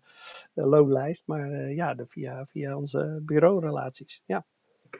[0.54, 4.22] loonlijst, maar ja, de, via, via onze bureaurelaties.
[4.26, 4.46] Ja.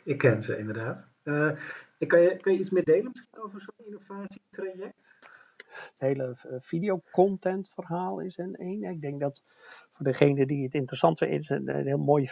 [0.05, 1.07] Ik ken ze inderdaad.
[1.23, 1.51] Uh,
[2.07, 5.15] kan, je, kan je iets meer delen misschien over zo'n innovatietraject?
[5.69, 8.83] Het hele videocontent verhaal is een één.
[8.83, 9.43] Ik denk dat
[9.93, 12.31] voor degene die het interessant vindt, is een, een heel mooi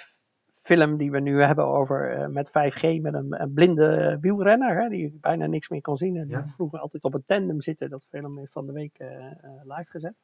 [0.62, 4.88] film die we nu hebben over uh, met 5G met een, een blinde wielrenner, hè,
[4.88, 6.16] die bijna niks meer kon zien.
[6.16, 6.40] En ja.
[6.40, 7.90] die vroeger altijd op een tandem zitten.
[7.90, 9.31] Dat film is van de week uh, uh,
[9.62, 10.14] live gezet.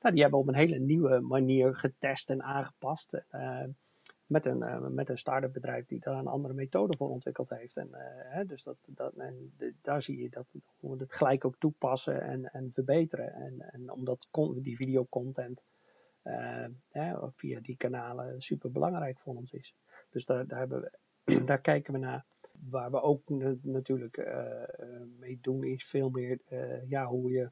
[0.00, 3.22] Nou, die hebben op een hele nieuwe manier getest en aangepast.
[4.26, 7.76] Met een, met een start-up bedrijf die daar een andere methode voor ontwikkeld heeft.
[7.76, 7.88] En,
[8.28, 12.22] hè, dus dat, dat, en de, daar zie je dat we het gelijk ook toepassen
[12.22, 13.32] en, en verbeteren.
[13.32, 14.28] En, en omdat
[14.62, 15.62] die videocontent
[16.88, 19.74] hè, via die kanalen super belangrijk voor ons is.
[20.10, 20.90] Dus daar, daar, we,
[21.46, 22.24] daar kijken we naar.
[22.70, 23.28] Waar we ook
[23.62, 24.16] natuurlijk
[25.18, 26.38] mee doen is veel meer
[26.88, 27.50] ja, hoe je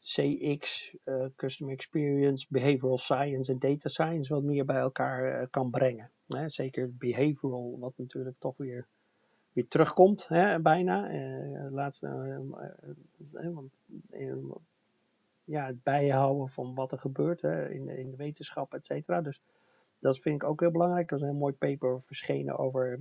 [0.00, 5.70] CX, uh, eh, Customer Experience, Behavioral Science en Data Science wat meer bij elkaar kan
[5.70, 6.10] brengen.
[6.26, 6.48] Hè?
[6.48, 8.86] Zeker behavioral, wat natuurlijk toch weer
[9.52, 11.10] weer terugkomt, hè, bijna.
[11.70, 12.00] laatst,
[13.32, 13.72] want,
[15.48, 19.20] ja, het bijhouden van wat er gebeurt hè, in, in de wetenschap, et cetera.
[19.20, 19.42] Dus
[19.98, 21.10] dat vind ik ook heel belangrijk.
[21.10, 23.00] Er is een mooi paper verschenen over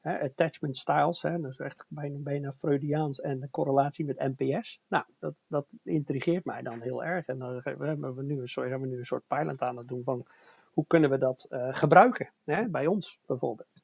[0.00, 1.22] hè, attachment styles.
[1.22, 4.80] Hè, dus echt bijna, bijna Freudiaans en de correlatie met NPS.
[4.88, 7.26] Nou, dat, dat intrigeert mij dan heel erg.
[7.26, 10.04] En dan hebben we nu soort, hebben we nu een soort pilot aan het doen
[10.04, 10.26] van
[10.72, 13.82] hoe kunnen we dat uh, gebruiken hè, bij ons bijvoorbeeld.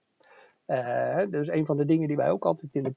[0.66, 2.96] Uh, dus een van de dingen die wij ook altijd in het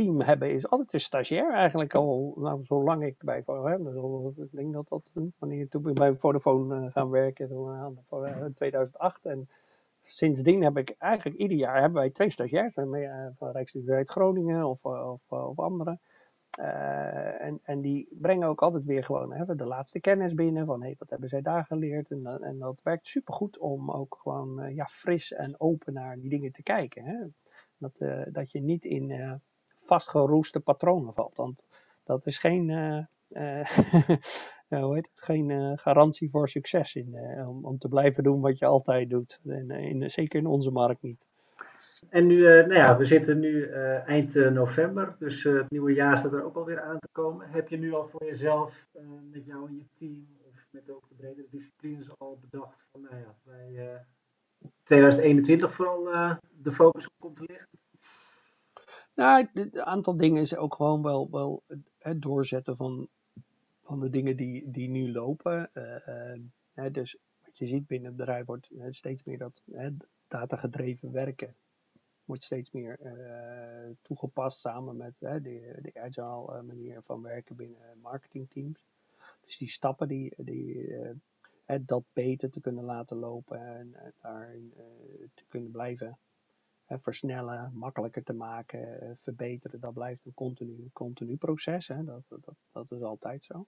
[0.00, 3.84] team hebben is altijd een stagiair eigenlijk al, nou, zolang ik bij heb.
[3.84, 7.48] Dus ik denk dat dat, wanneer toen bij Vodafone uh, gaan werken,
[8.44, 9.24] in 2008.
[9.24, 9.48] En
[10.02, 15.20] sindsdien heb ik eigenlijk ieder jaar hebben wij twee stagiairs van Rijksuniversiteit Groningen of, of,
[15.28, 15.98] of andere.
[16.60, 20.82] Uh, en, en die brengen ook altijd weer gewoon hè, de laatste kennis binnen van
[20.82, 22.10] hey, wat hebben zij daar geleerd.
[22.10, 26.52] En, en dat werkt supergoed om ook gewoon ja, fris en open naar die dingen
[26.52, 27.04] te kijken.
[27.04, 27.16] Hè.
[27.76, 27.98] Dat,
[28.32, 29.40] dat je niet in
[29.90, 31.36] vastgeroeste patronen valt.
[31.36, 31.64] Want
[32.04, 32.68] dat is geen,
[34.68, 38.66] hoe heet het, geen garantie voor succes in, om, om te blijven doen wat je
[38.66, 39.40] altijd doet.
[39.46, 41.24] En, in, zeker in onze markt niet.
[42.08, 43.64] En nu, nou ja, we zitten nu
[44.06, 47.50] eind november, dus het nieuwe jaar staat er ook alweer aan te komen.
[47.50, 48.86] Heb je nu al voor jezelf,
[49.30, 53.16] met jou en je team, of met ook de bredere disciplines al bedacht van, nou
[53.16, 54.00] ja, wij
[54.84, 56.04] 2021 vooral
[56.62, 57.68] de focus op komt te liggen?
[59.20, 61.62] Nou, een aantal dingen is ook gewoon wel, wel
[61.98, 63.08] het doorzetten van,
[63.82, 65.70] van de dingen die, die nu lopen.
[66.92, 69.62] dus wat je ziet binnen het bedrijf wordt steeds meer dat
[70.28, 71.54] datagedreven werken
[72.24, 78.84] wordt steeds meer uh, toegepast samen met de, de agile manier van werken binnen marketingteams.
[79.44, 80.96] Dus die stappen die, die
[81.80, 84.72] dat beter te kunnen laten lopen en daarin
[85.34, 86.18] te kunnen blijven
[86.98, 91.88] versnellen, makkelijker te maken, verbeteren, dat blijft een continu, continu proces.
[91.88, 92.04] Hè?
[92.04, 93.66] Dat, dat, dat is altijd zo.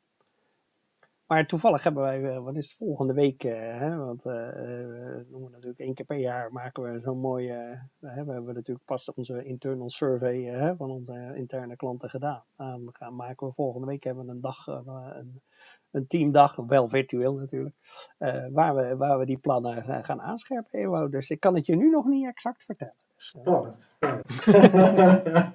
[1.33, 5.27] Maar toevallig hebben wij, eh, wat is het, volgende week, uh, hè, want uh, we
[5.31, 9.45] noemen natuurlijk één keer per jaar, maken we zo'n mooie, we hebben natuurlijk pas onze
[9.45, 12.43] internal survey van onze interne klanten gedaan.
[12.57, 15.43] Dan gaan, maken we volgende week hebben we een dag, een,
[15.91, 17.77] een teamdag, wel virtueel natuurlijk,
[18.51, 21.11] waar, we, waar we die plannen gaan aanscherpen.
[21.11, 22.95] Dus ik kan het je nu nog niet exact vertellen.
[23.23, 23.95] Spannend.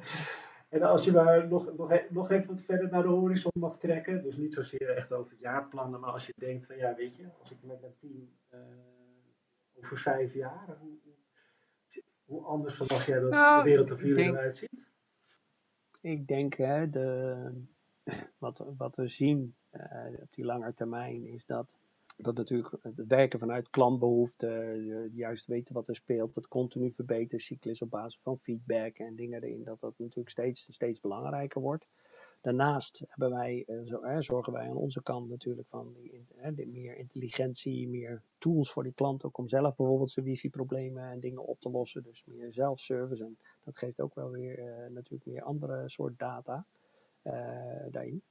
[0.69, 4.23] En als je maar nog, nog, nog even wat verder naar de horizon mag trekken,
[4.23, 7.51] dus niet zozeer echt over jaarplannen, maar als je denkt van ja, weet je, als
[7.51, 8.59] ik met mijn team uh,
[9.77, 10.97] over vijf jaar, hoe,
[12.25, 14.87] hoe anders verwacht jij dat nou, de wereld er voor jullie eruit ziet?
[16.01, 17.51] Ik denk hè, de,
[18.37, 21.77] wat, wat we zien uh, op die lange termijn is dat
[22.17, 27.81] dat natuurlijk het werken vanuit klantbehoeften, juist weten wat er speelt, het continu verbeteren cyclus
[27.81, 31.87] op basis van feedback en dingen erin, dat dat natuurlijk steeds, steeds belangrijker wordt.
[32.41, 35.95] Daarnaast hebben wij, eh, zorgen wij aan onze kant natuurlijk van
[36.53, 41.19] die, meer intelligentie, meer tools voor die klant ook om zelf bijvoorbeeld zijn wifi-problemen en
[41.19, 42.03] dingen op te lossen.
[42.03, 46.65] Dus meer zelfservice en dat geeft ook wel weer uh, natuurlijk meer andere soort data
[47.23, 47.33] uh,
[47.91, 48.21] daarin.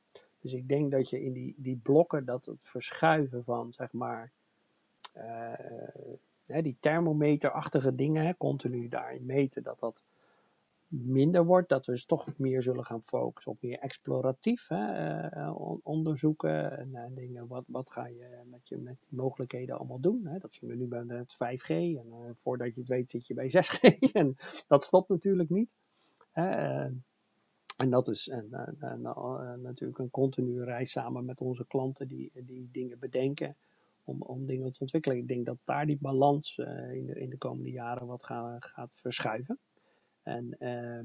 [0.47, 4.33] Dus ik denk dat je in die, die blokken, dat het verschuiven van, zeg maar,
[5.17, 10.05] uh, die thermometerachtige dingen, hè, continu daarin meten, dat dat
[10.89, 11.69] minder wordt.
[11.69, 16.89] Dat we dus toch meer zullen gaan focussen op meer exploratief hè, uh, onderzoeken en
[16.93, 17.47] uh, dingen.
[17.47, 20.27] Wat, wat ga je met, je met die mogelijkheden allemaal doen?
[20.27, 20.39] Hè?
[20.39, 23.51] Dat zien we nu bij het 5G en voordat je het weet zit je bij
[23.51, 25.71] 6G en dat stopt natuurlijk niet.
[26.31, 26.89] Hè?
[27.77, 32.09] En dat is en, en, en, uh, natuurlijk een continue reis samen met onze klanten
[32.09, 33.57] die, die dingen bedenken
[34.05, 35.19] om, om dingen te ontwikkelen.
[35.19, 38.57] Ik denk dat daar die balans uh, in, de, in de komende jaren wat ga,
[38.61, 39.59] gaat verschuiven.
[40.23, 40.99] En, uh,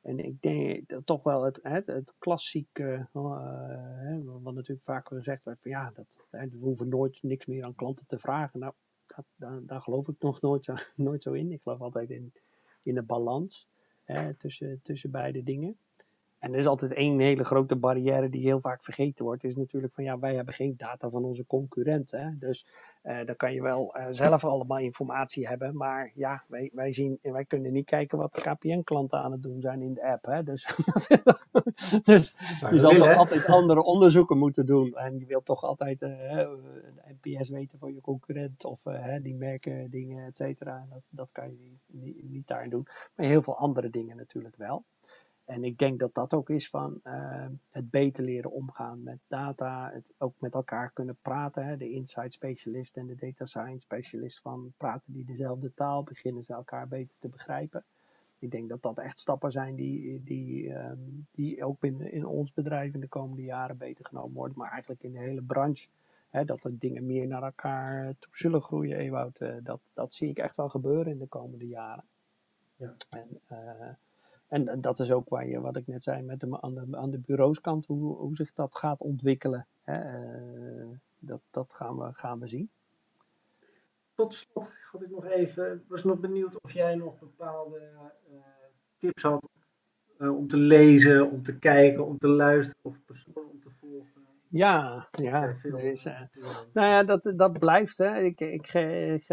[0.00, 3.08] en ik denk dat toch wel het, het, het klassieke,
[4.42, 8.06] wat natuurlijk vaak gezegd wordt, van ja, dat, we hoeven nooit niks meer aan klanten
[8.06, 8.60] te vragen.
[8.60, 8.72] Nou,
[9.06, 9.24] dat,
[9.66, 11.52] daar, geloof ik nog nooit nooit zo in.
[11.52, 12.32] Ik geloof altijd in,
[12.82, 13.68] in een balans
[14.38, 15.78] tussen, tussen beide dingen.
[16.38, 19.44] En er is altijd één hele grote barrière die heel vaak vergeten wordt.
[19.44, 22.36] Is natuurlijk van ja, wij hebben geen data van onze concurrenten.
[22.38, 22.66] Dus
[23.02, 25.76] uh, dan kan je wel uh, zelf allemaal informatie hebben.
[25.76, 29.60] Maar ja, wij, wij, zien, wij kunnen niet kijken wat de KPN-klanten aan het doen
[29.60, 30.24] zijn in de app.
[30.24, 30.42] Hè?
[30.42, 30.66] Dus,
[32.02, 32.34] dus
[32.70, 34.94] je zal toch altijd andere onderzoeken moeten doen.
[34.94, 38.64] En je wilt toch altijd uh, de NPS weten van je concurrent.
[38.64, 38.80] Of
[39.22, 40.86] die merken dingen, et cetera.
[40.90, 42.86] Dat, dat kan je niet, niet, niet daarin doen.
[43.14, 44.84] Maar heel veel andere dingen natuurlijk wel.
[45.48, 49.90] En ik denk dat dat ook is van uh, het beter leren omgaan met data,
[49.92, 51.66] het ook met elkaar kunnen praten.
[51.66, 51.76] Hè.
[51.76, 56.52] De insight specialist en de data science specialist van praten die dezelfde taal, beginnen ze
[56.52, 57.84] elkaar beter te begrijpen.
[58.38, 60.98] ik denk dat dat echt stappen zijn die, die, ehm,
[61.30, 64.58] die ook in, in ons bedrijf in de komende jaren beter genomen worden.
[64.58, 65.88] Maar eigenlijk in de hele branche.
[66.30, 69.40] Hè, dat de dingen meer naar elkaar toe zullen groeien, Ewout.
[69.40, 72.04] Uh, dat, dat zie ik echt wel gebeuren in de komende jaren.
[72.76, 72.94] Ja.
[73.10, 73.88] En, uh,
[74.48, 77.10] en, dat is ook waar je, wat ik net zei, met de, aan, de, aan
[77.10, 79.66] de bureauskant, hoe, hoe zich dat gaat ontwikkelen.
[79.82, 80.20] Hè,
[80.80, 80.86] uh,
[81.18, 82.70] dat dat gaan, we, gaan we zien.
[84.14, 87.80] Tot slot had ik nog even, was nog benieuwd of jij nog bepaalde
[88.96, 89.48] tips had
[90.18, 94.17] om te lezen, om te kijken, om te luisteren of personen om te volgen.
[94.50, 95.56] Ja, ja.
[95.62, 96.28] Deze,
[96.72, 97.98] nou ja, dat, dat blijft.
[97.98, 98.18] Hè.
[98.18, 99.26] Ik, ik, ik,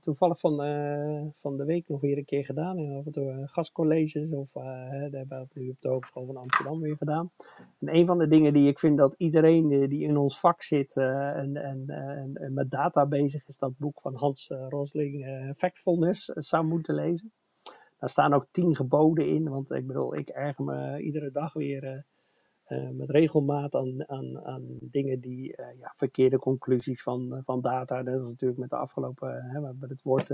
[0.00, 2.78] toevallig van, uh, van de week nog weer een keer gedaan.
[2.78, 4.30] En af en toe gastcolleges.
[4.30, 7.30] Of dat hebben we nu op de Hogeschool van Amsterdam weer gedaan.
[7.78, 10.62] En een van de dingen die ik vind dat iedereen die, die in ons vak
[10.62, 11.84] zit en, en,
[12.34, 17.32] en, met data bezig is, dat boek van Hans Rosling, Factfulness, zou moeten lezen.
[17.98, 19.48] Daar staan ook tien geboden in.
[19.48, 22.04] Want ik bedoel, ik erger me iedere dag weer
[22.92, 28.02] met regelmaat aan, aan, aan dingen die uh, ja, verkeerde conclusies van, uh, van data.
[28.02, 30.32] Dat is natuurlijk met de afgelopen, hè, we hebben het woord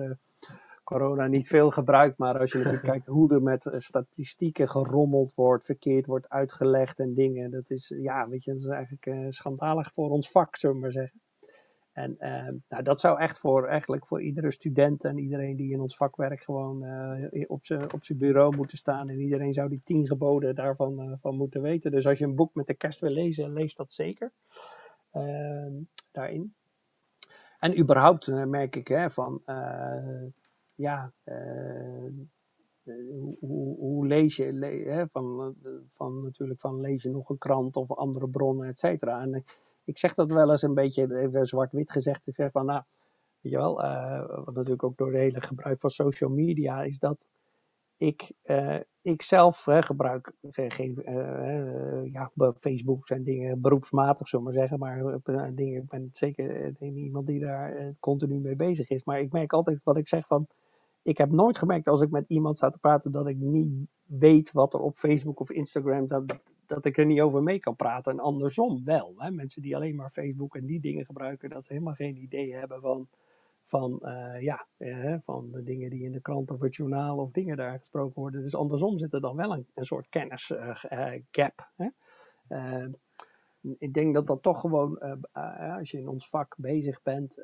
[0.85, 5.65] corona niet veel gebruikt, maar als je natuurlijk kijkt hoe er met statistieken gerommeld wordt,
[5.65, 10.11] verkeerd wordt uitgelegd en dingen, dat is, ja, weet je, dat is eigenlijk schandalig voor
[10.11, 11.21] ons vak, zullen we maar zeggen.
[11.93, 15.81] En uh, nou, dat zou echt voor, eigenlijk voor iedere student en iedereen die in
[15.81, 19.09] ons vak werkt gewoon uh, op zijn bureau moeten staan.
[19.09, 21.91] En iedereen zou die tien geboden daarvan uh, van moeten weten.
[21.91, 24.33] Dus als je een boek met de kerst wil lezen, lees dat zeker
[25.11, 25.73] ehm,
[26.13, 26.55] daarin.
[27.59, 29.43] En überhaupt eh, merk ik hè, van,
[30.75, 31.13] ja,
[32.83, 35.55] hoe, hoe, hoe, lees je, hè, van,
[35.95, 39.21] van natuurlijk van lees je nog een krant of andere bronnen, et cetera.
[39.21, 39.45] En
[39.99, 42.27] zeg dat wel eens een beetje, even zwart-wit gezegd.
[42.27, 42.83] Ik zeg van, nou,
[43.41, 46.99] weet je wel, uh, wat natuurlijk ook door het hele gebruik van social media is
[46.99, 47.27] dat
[47.97, 51.03] ik, uh, ik zelf gebruik geen,
[52.13, 57.41] ja, Facebook zijn dingen beroepsmatig, we maar zeggen, maar dingen, ik ben zeker iemand die
[57.41, 59.05] daar continu mee bezig is.
[59.05, 60.47] Maar ik merk altijd wat ik zeg van,
[61.03, 64.53] ik heb nooit gemerkt als ik met iemand sta te praten dat ik niet weet
[64.53, 66.07] wat er op Facebook of Instagram,
[66.75, 68.13] dat ik er niet over mee kan praten.
[68.13, 69.15] En andersom wel.
[69.17, 69.31] Hè?
[69.31, 72.81] Mensen die alleen maar Facebook en die dingen gebruiken, dat ze helemaal geen idee hebben
[72.81, 73.09] van,
[73.65, 77.31] van, uh, ja, uh, van de dingen die in de krant of het journaal of
[77.31, 78.43] dingen daar gesproken worden.
[78.43, 81.71] Dus andersom zit er dan wel een, een soort kennisgap.
[82.49, 82.87] Uh,
[83.79, 84.99] ik denk dat dat toch gewoon,
[85.79, 87.43] als je in ons vak bezig bent,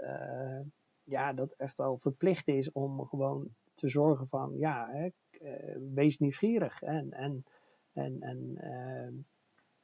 [1.03, 5.11] ja, dat echt wel verplicht is om gewoon te zorgen van, ja,
[5.95, 7.45] wees nieuwsgierig en, en
[7.99, 9.13] en, en ehm,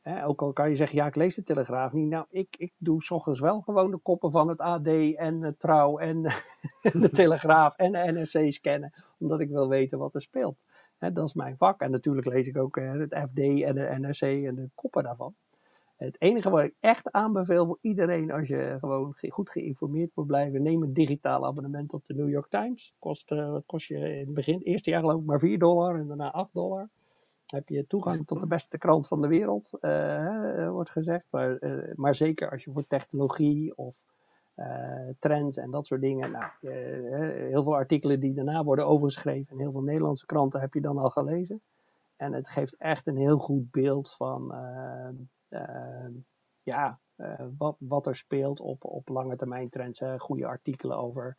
[0.00, 2.08] hè, ook al kan je zeggen, ja, ik lees de Telegraaf niet.
[2.08, 5.60] Nou, ik, ik doe s ochtends wel gewoon de koppen van het AD en het
[5.60, 6.22] Trouw en
[6.82, 8.92] de Telegraaf en de NRC scannen.
[9.18, 10.58] Omdat ik wil weten wat er speelt.
[10.98, 11.80] Hè, dat is mijn vak.
[11.80, 15.34] En natuurlijk lees ik ook het FD en de NRC en de koppen daarvan.
[15.96, 20.62] Het enige wat ik echt aanbeveel voor iedereen als je gewoon goed geïnformeerd moet blijven,
[20.62, 22.94] neem een digitaal abonnement op de New York Times.
[22.98, 26.06] Kost, wat kost je in het begin, eerste jaar geloof ik maar 4 dollar en
[26.06, 26.88] daarna 8 dollar
[27.46, 31.24] heb je toegang tot de beste krant van de wereld, uh, wordt gezegd.
[31.30, 33.94] Maar, uh, maar, zeker als je voor technologie of
[34.56, 36.30] uh, trends en dat soort dingen.
[36.30, 36.74] Nou,
[37.48, 40.98] heel veel artikelen die daarna worden overgeschreven in heel veel Nederlandse kranten heb je dan
[40.98, 41.62] al gelezen.
[42.16, 44.54] En het geeft echt een heel goed beeld van
[46.62, 46.98] ja,
[47.58, 50.02] wat, wat er speelt op, op lange termijn trends.
[50.18, 51.36] goede artikelen over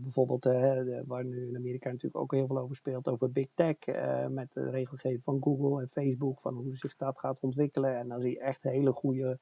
[0.00, 3.86] bijvoorbeeld, uh, waar nu in Amerika natuurlijk ook heel veel over speelt, over big tech,
[3.86, 7.96] uh, met de regelgeving van Google en Facebook, van hoe zich dat gaat ontwikkelen.
[7.96, 9.38] En dan zie je echt hele goede,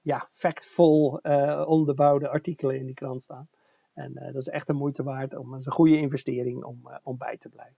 [0.00, 1.20] ja, factful
[1.66, 3.48] onderbouwde artikelen in die krant staan.
[3.92, 7.48] En dat is echt een moeite waard, om, een goede investering om, om bij te
[7.48, 7.76] blijven.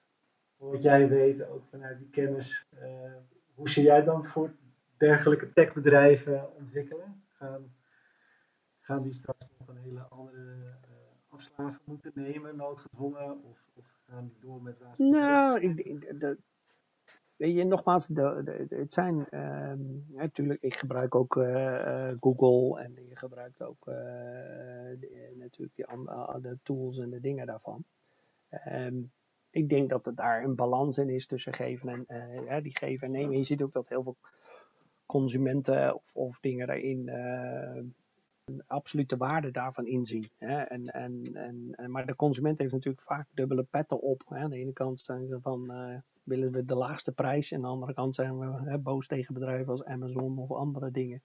[0.57, 2.67] Wat jij weet, ook vanuit die kennis,
[3.55, 4.55] hoe zie jij dan voor
[4.97, 7.23] dergelijke techbedrijven ontwikkelen?
[7.33, 7.75] Gaan,
[8.81, 10.75] gaan die straks nog een hele andere
[11.35, 13.45] afslagen moeten nemen, noodgedwongen?
[13.45, 16.39] Of, of gaan die door met waar Nou, ik, de,
[17.37, 19.27] weet je, nogmaals, de, de, het zijn
[20.07, 26.99] natuurlijk, ik gebruik ook uh, Google en je gebruikt ook de, natuurlijk die andere tools
[26.99, 27.85] en de dingen daarvan.
[28.69, 29.13] Um,
[29.51, 33.13] ik denk dat er daar een balans in is tussen geven en die geven en
[33.13, 33.39] nemen.
[33.39, 34.17] Je ziet ook dat heel veel
[35.07, 37.09] consumenten of, of dingen daarin
[38.67, 40.31] absolute waarde daarvan inzien.
[40.39, 40.61] Hè?
[40.61, 44.23] En, en, en, maar de consument heeft natuurlijk vaak dubbele petten op.
[44.29, 44.37] Hè?
[44.37, 47.51] Aan de ene kant zijn ze van uh, willen we de laagste prijs.
[47.51, 50.91] En aan de andere kant zijn we hè, boos tegen bedrijven als Amazon of andere
[50.91, 51.23] dingen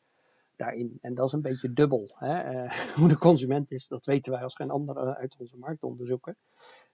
[0.55, 0.97] daarin.
[1.01, 2.15] En dat is een beetje dubbel.
[2.15, 2.63] Hè?
[2.63, 6.35] Uh, hoe de consument is, dat weten wij als geen andere uit onze marktonderzoeken.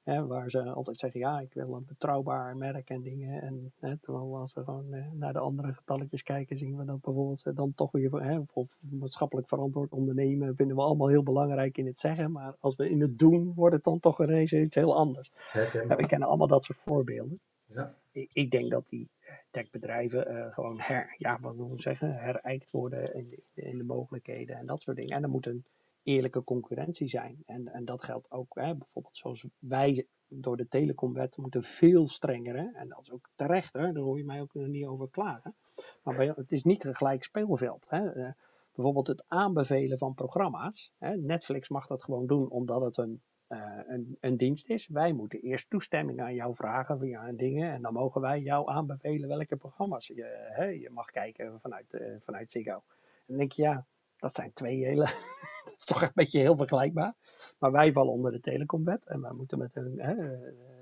[0.06, 3.41] Hè, waar ze altijd zeggen, ja, ik wil een betrouwbaar merk en dingen.
[3.41, 7.01] En hè, terwijl als we gewoon eh, naar de andere getalletjes kijken, zien we dat
[7.01, 8.39] bijvoorbeeld dan toch weer, hè,
[8.80, 12.32] maatschappelijk verantwoord ondernemen, vinden we allemaal heel belangrijk in het zeggen.
[12.32, 15.32] Maar als we in het doen, wordt het dan toch ineens iets heel anders.
[15.53, 17.39] Ja, we kennen allemaal dat soort voorbeelden.
[17.66, 17.95] Ja.
[18.12, 19.10] Ik, ik, denk dat die
[19.51, 24.56] techbedrijven uh, gewoon her, ja, wat we zeggen, herijkt worden in de, in de mogelijkheden
[24.56, 25.16] en dat soort dingen.
[25.16, 25.66] En er moet een
[26.06, 27.43] eerlijke concurrentie zijn.
[27.45, 32.56] En, en dat geldt ook hè, bijvoorbeeld zoals wij door de telecomwet moeten veel strenger.
[32.56, 35.56] Hè, en dat is ook terecht, hè, daar hoor je mij ook niet over klagen.
[36.03, 37.89] Maar het is niet een gelijk speelveld.
[37.89, 38.16] Hè.
[38.16, 38.32] Uh,
[38.76, 40.91] bijvoorbeeld het aanbevelen van programma's.
[40.97, 44.88] Hè, Netflix mag dat gewoon doen omdat het een, uh, een, een, dienst is.
[44.88, 47.72] Wij moeten eerst toestemming aan jou vragen via dingen.
[47.72, 52.16] En dan mogen wij jou aanbevelen welke programma's je, hè, je mag kijken vanuit, uh,
[52.20, 52.74] vanuit Ziggo.
[52.74, 52.84] En
[53.26, 53.86] dan denk je, ja,
[54.18, 55.06] dat zijn twee hele
[55.86, 57.16] toch een beetje heel vergelijkbaar.
[57.60, 60.00] Maar wij vallen onder de telecomwet en wij moeten met een.
[60.00, 60.74] Eh,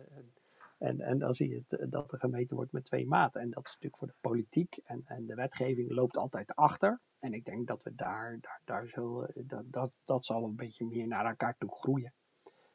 [0.77, 3.41] en, en dan zie je het, dat er gemeten wordt met twee maten.
[3.41, 7.01] En dat is natuurlijk voor de politiek en, en de wetgeving loopt altijd achter.
[7.19, 10.85] En ik denk dat we daar, daar, daar zullen, dat, dat, dat zal een beetje
[10.85, 12.13] meer naar elkaar toe groeien.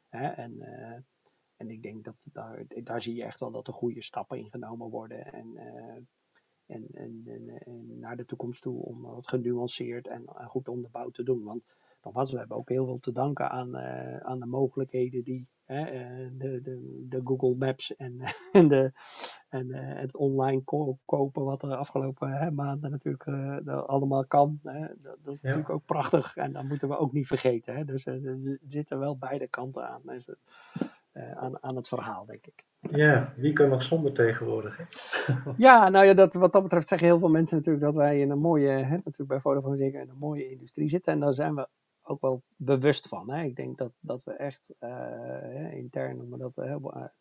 [0.09, 0.27] Hè?
[0.27, 0.61] En,
[1.55, 4.49] en ik denk dat daar, daar zie je echt wel dat er goede stappen in
[4.49, 5.25] genomen worden.
[5.33, 10.67] En, en, en, en, en, naar de toekomst toe om wat genuanceerd en, en goed
[10.67, 11.43] onderbouwd te doen.
[11.43, 11.63] Want
[12.03, 15.85] nogmaals, we hebben ook heel veel te danken aan, uh, aan de mogelijkheden die uh,
[16.31, 18.19] de, de, de, Google Maps en,
[18.51, 18.91] en, de,
[19.49, 23.27] en uh, het online ko kopen, wat er de afgelopen maanden natuurlijk
[23.65, 24.59] allemaal kan.
[24.63, 25.47] dat, dat, is ja.
[25.47, 27.75] natuurlijk ook prachtig en dat moeten we ook niet vergeten.
[27.75, 27.85] Hè.
[27.85, 30.29] Dus er zitten wel beide kanten aan, dus,
[31.13, 32.67] aan, aan het verhaal, denk ik.
[32.79, 34.77] Ja, wie kan nog zonder tegenwoordig?
[34.77, 34.83] Hè?
[35.67, 38.29] ja, nou ja, dat, wat dat betreft zeggen heel veel mensen natuurlijk dat wij in
[38.29, 41.13] een mooie, hè, natuurlijk bij Vodafone zeker in een mooie industrie zitten.
[41.13, 41.67] En daar zijn we
[42.09, 43.29] ook wel bewust van.
[43.29, 43.43] Hè?
[43.43, 46.75] Ik denk dat, dat we echt uh, intern noemen dat, uh,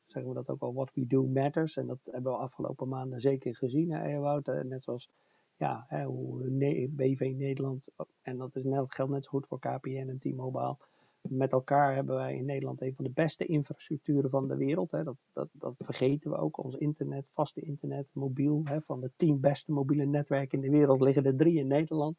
[0.04, 1.76] zeggen we dat ook wel, what we do matters.
[1.76, 4.64] En dat hebben we afgelopen maanden zeker gezien, hè?
[4.64, 5.10] Net zoals
[5.56, 6.50] ja, hè, hoe
[6.90, 7.88] BV Nederland,
[8.22, 10.76] en dat is net, geldt net zo goed voor KPN en T-Mobile,
[11.22, 14.90] met elkaar hebben wij in Nederland een van de beste infrastructuren van de wereld.
[14.90, 15.04] Hè.
[15.04, 16.64] Dat, dat, dat vergeten we ook.
[16.64, 18.60] Ons internet, vaste internet, mobiel.
[18.64, 18.80] Hè.
[18.80, 22.16] Van de tien beste mobiele netwerken in de wereld liggen er drie in Nederland.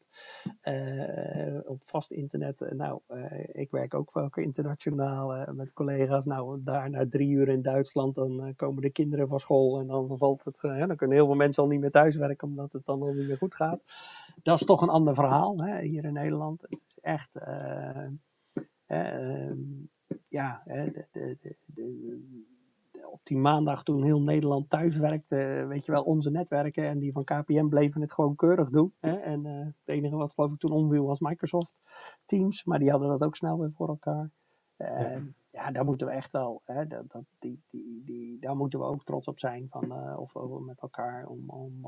[0.62, 2.60] Uh, op vast internet.
[2.60, 6.24] Uh, nou, uh, ik werk ook vaak internationaal met collega's.
[6.24, 9.80] Nou, daar na drie uur in Duitsland, dan komen de kinderen van school.
[9.80, 10.56] En dan valt het.
[10.60, 13.36] dan kunnen heel veel mensen al niet meer thuiswerken, omdat het dan al niet meer
[13.36, 13.80] goed gaat.
[14.42, 16.62] Dat is toch een ander verhaal hè, hier in Nederland.
[16.62, 17.30] Het is echt
[20.28, 22.18] ja, de, de, de,
[23.10, 27.12] op die maandag toen heel Nederland thuis werkte, weet je wel, onze netwerken en die
[27.12, 28.92] van KPN bleven het gewoon keurig doen.
[29.00, 29.16] Hè?
[29.16, 31.72] En uh, het enige wat geloof ik toen omviel was Microsoft
[32.24, 34.30] Teams, maar die hadden dat ook snel weer voor elkaar.
[34.78, 35.22] Uh, ja.
[35.50, 38.84] ja, daar moeten we echt wel, hè, dat, dat, die, die, die, daar moeten we
[38.84, 41.86] ook trots op zijn van, uh, of, of met elkaar om, om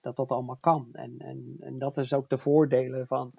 [0.00, 0.88] dat dat allemaal kan.
[0.92, 3.32] En, en, en dat is ook de voordelen van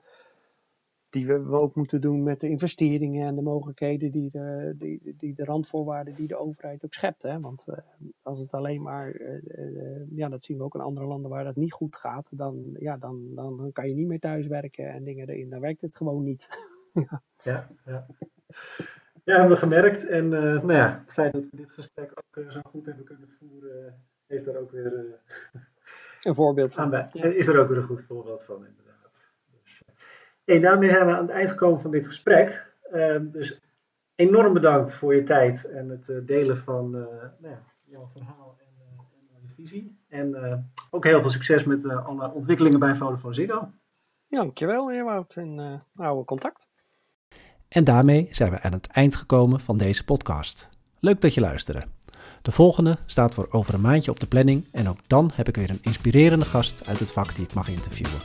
[1.10, 5.36] die we, ook moeten doen met de investeringen en de mogelijkheden die de, die, die
[5.36, 7.24] de randvoorwaarden die de overheid ook schept.
[7.24, 7.40] Hè?
[7.40, 7.78] Want uh,
[8.22, 11.44] als het alleen maar, uh, uh, ja, dat zien we ook in andere landen waar
[11.44, 15.04] dat niet goed gaat, dan, ja, dan, dan, dan kan je niet meer thuiswerken en
[15.04, 15.50] dingen erin.
[15.50, 16.48] Dan werkt het gewoon niet.
[17.44, 18.06] ja, ja.
[19.24, 20.08] Ja, hebben we gemerkt.
[20.08, 24.04] En nou ja, het feit dat we dit gesprek ook zo goed hebben kunnen voeren,
[24.28, 25.20] heeft er ook weer
[26.22, 26.90] een voorbeeld van.
[26.90, 28.66] Bij, is er ook weer een goed voorbeeld van.
[30.48, 32.66] Hey, daarmee zijn we aan het eind gekomen van dit gesprek.
[32.94, 33.60] Uh, dus
[34.16, 37.02] enorm bedankt voor je tijd en het uh, delen van uh,
[37.40, 39.00] nou ja, jouw verhaal en, eh,
[39.36, 39.98] en je visie.
[40.10, 40.36] En
[40.90, 43.70] ook heel veel succes met alle ontwikkelingen bij Vodafone Ziggo.
[44.28, 45.34] Ja, dankjewel, Ewout.
[45.36, 46.68] En houden contact.
[47.68, 50.70] En daarmee zijn we aan het eind gekomen van deze podcast.
[51.00, 51.84] Leuk dat je luisterde.
[52.42, 55.56] De volgende staat voor over een maandje op de planning en ook dan heb ik
[55.56, 58.22] weer een inspirerende gast uit het vak die ik mag interviewen.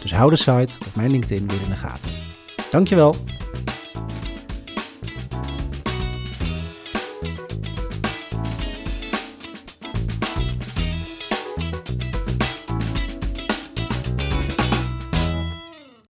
[0.00, 2.10] Dus hou de site of mijn LinkedIn weer in de gaten.
[2.70, 3.14] Dankjewel!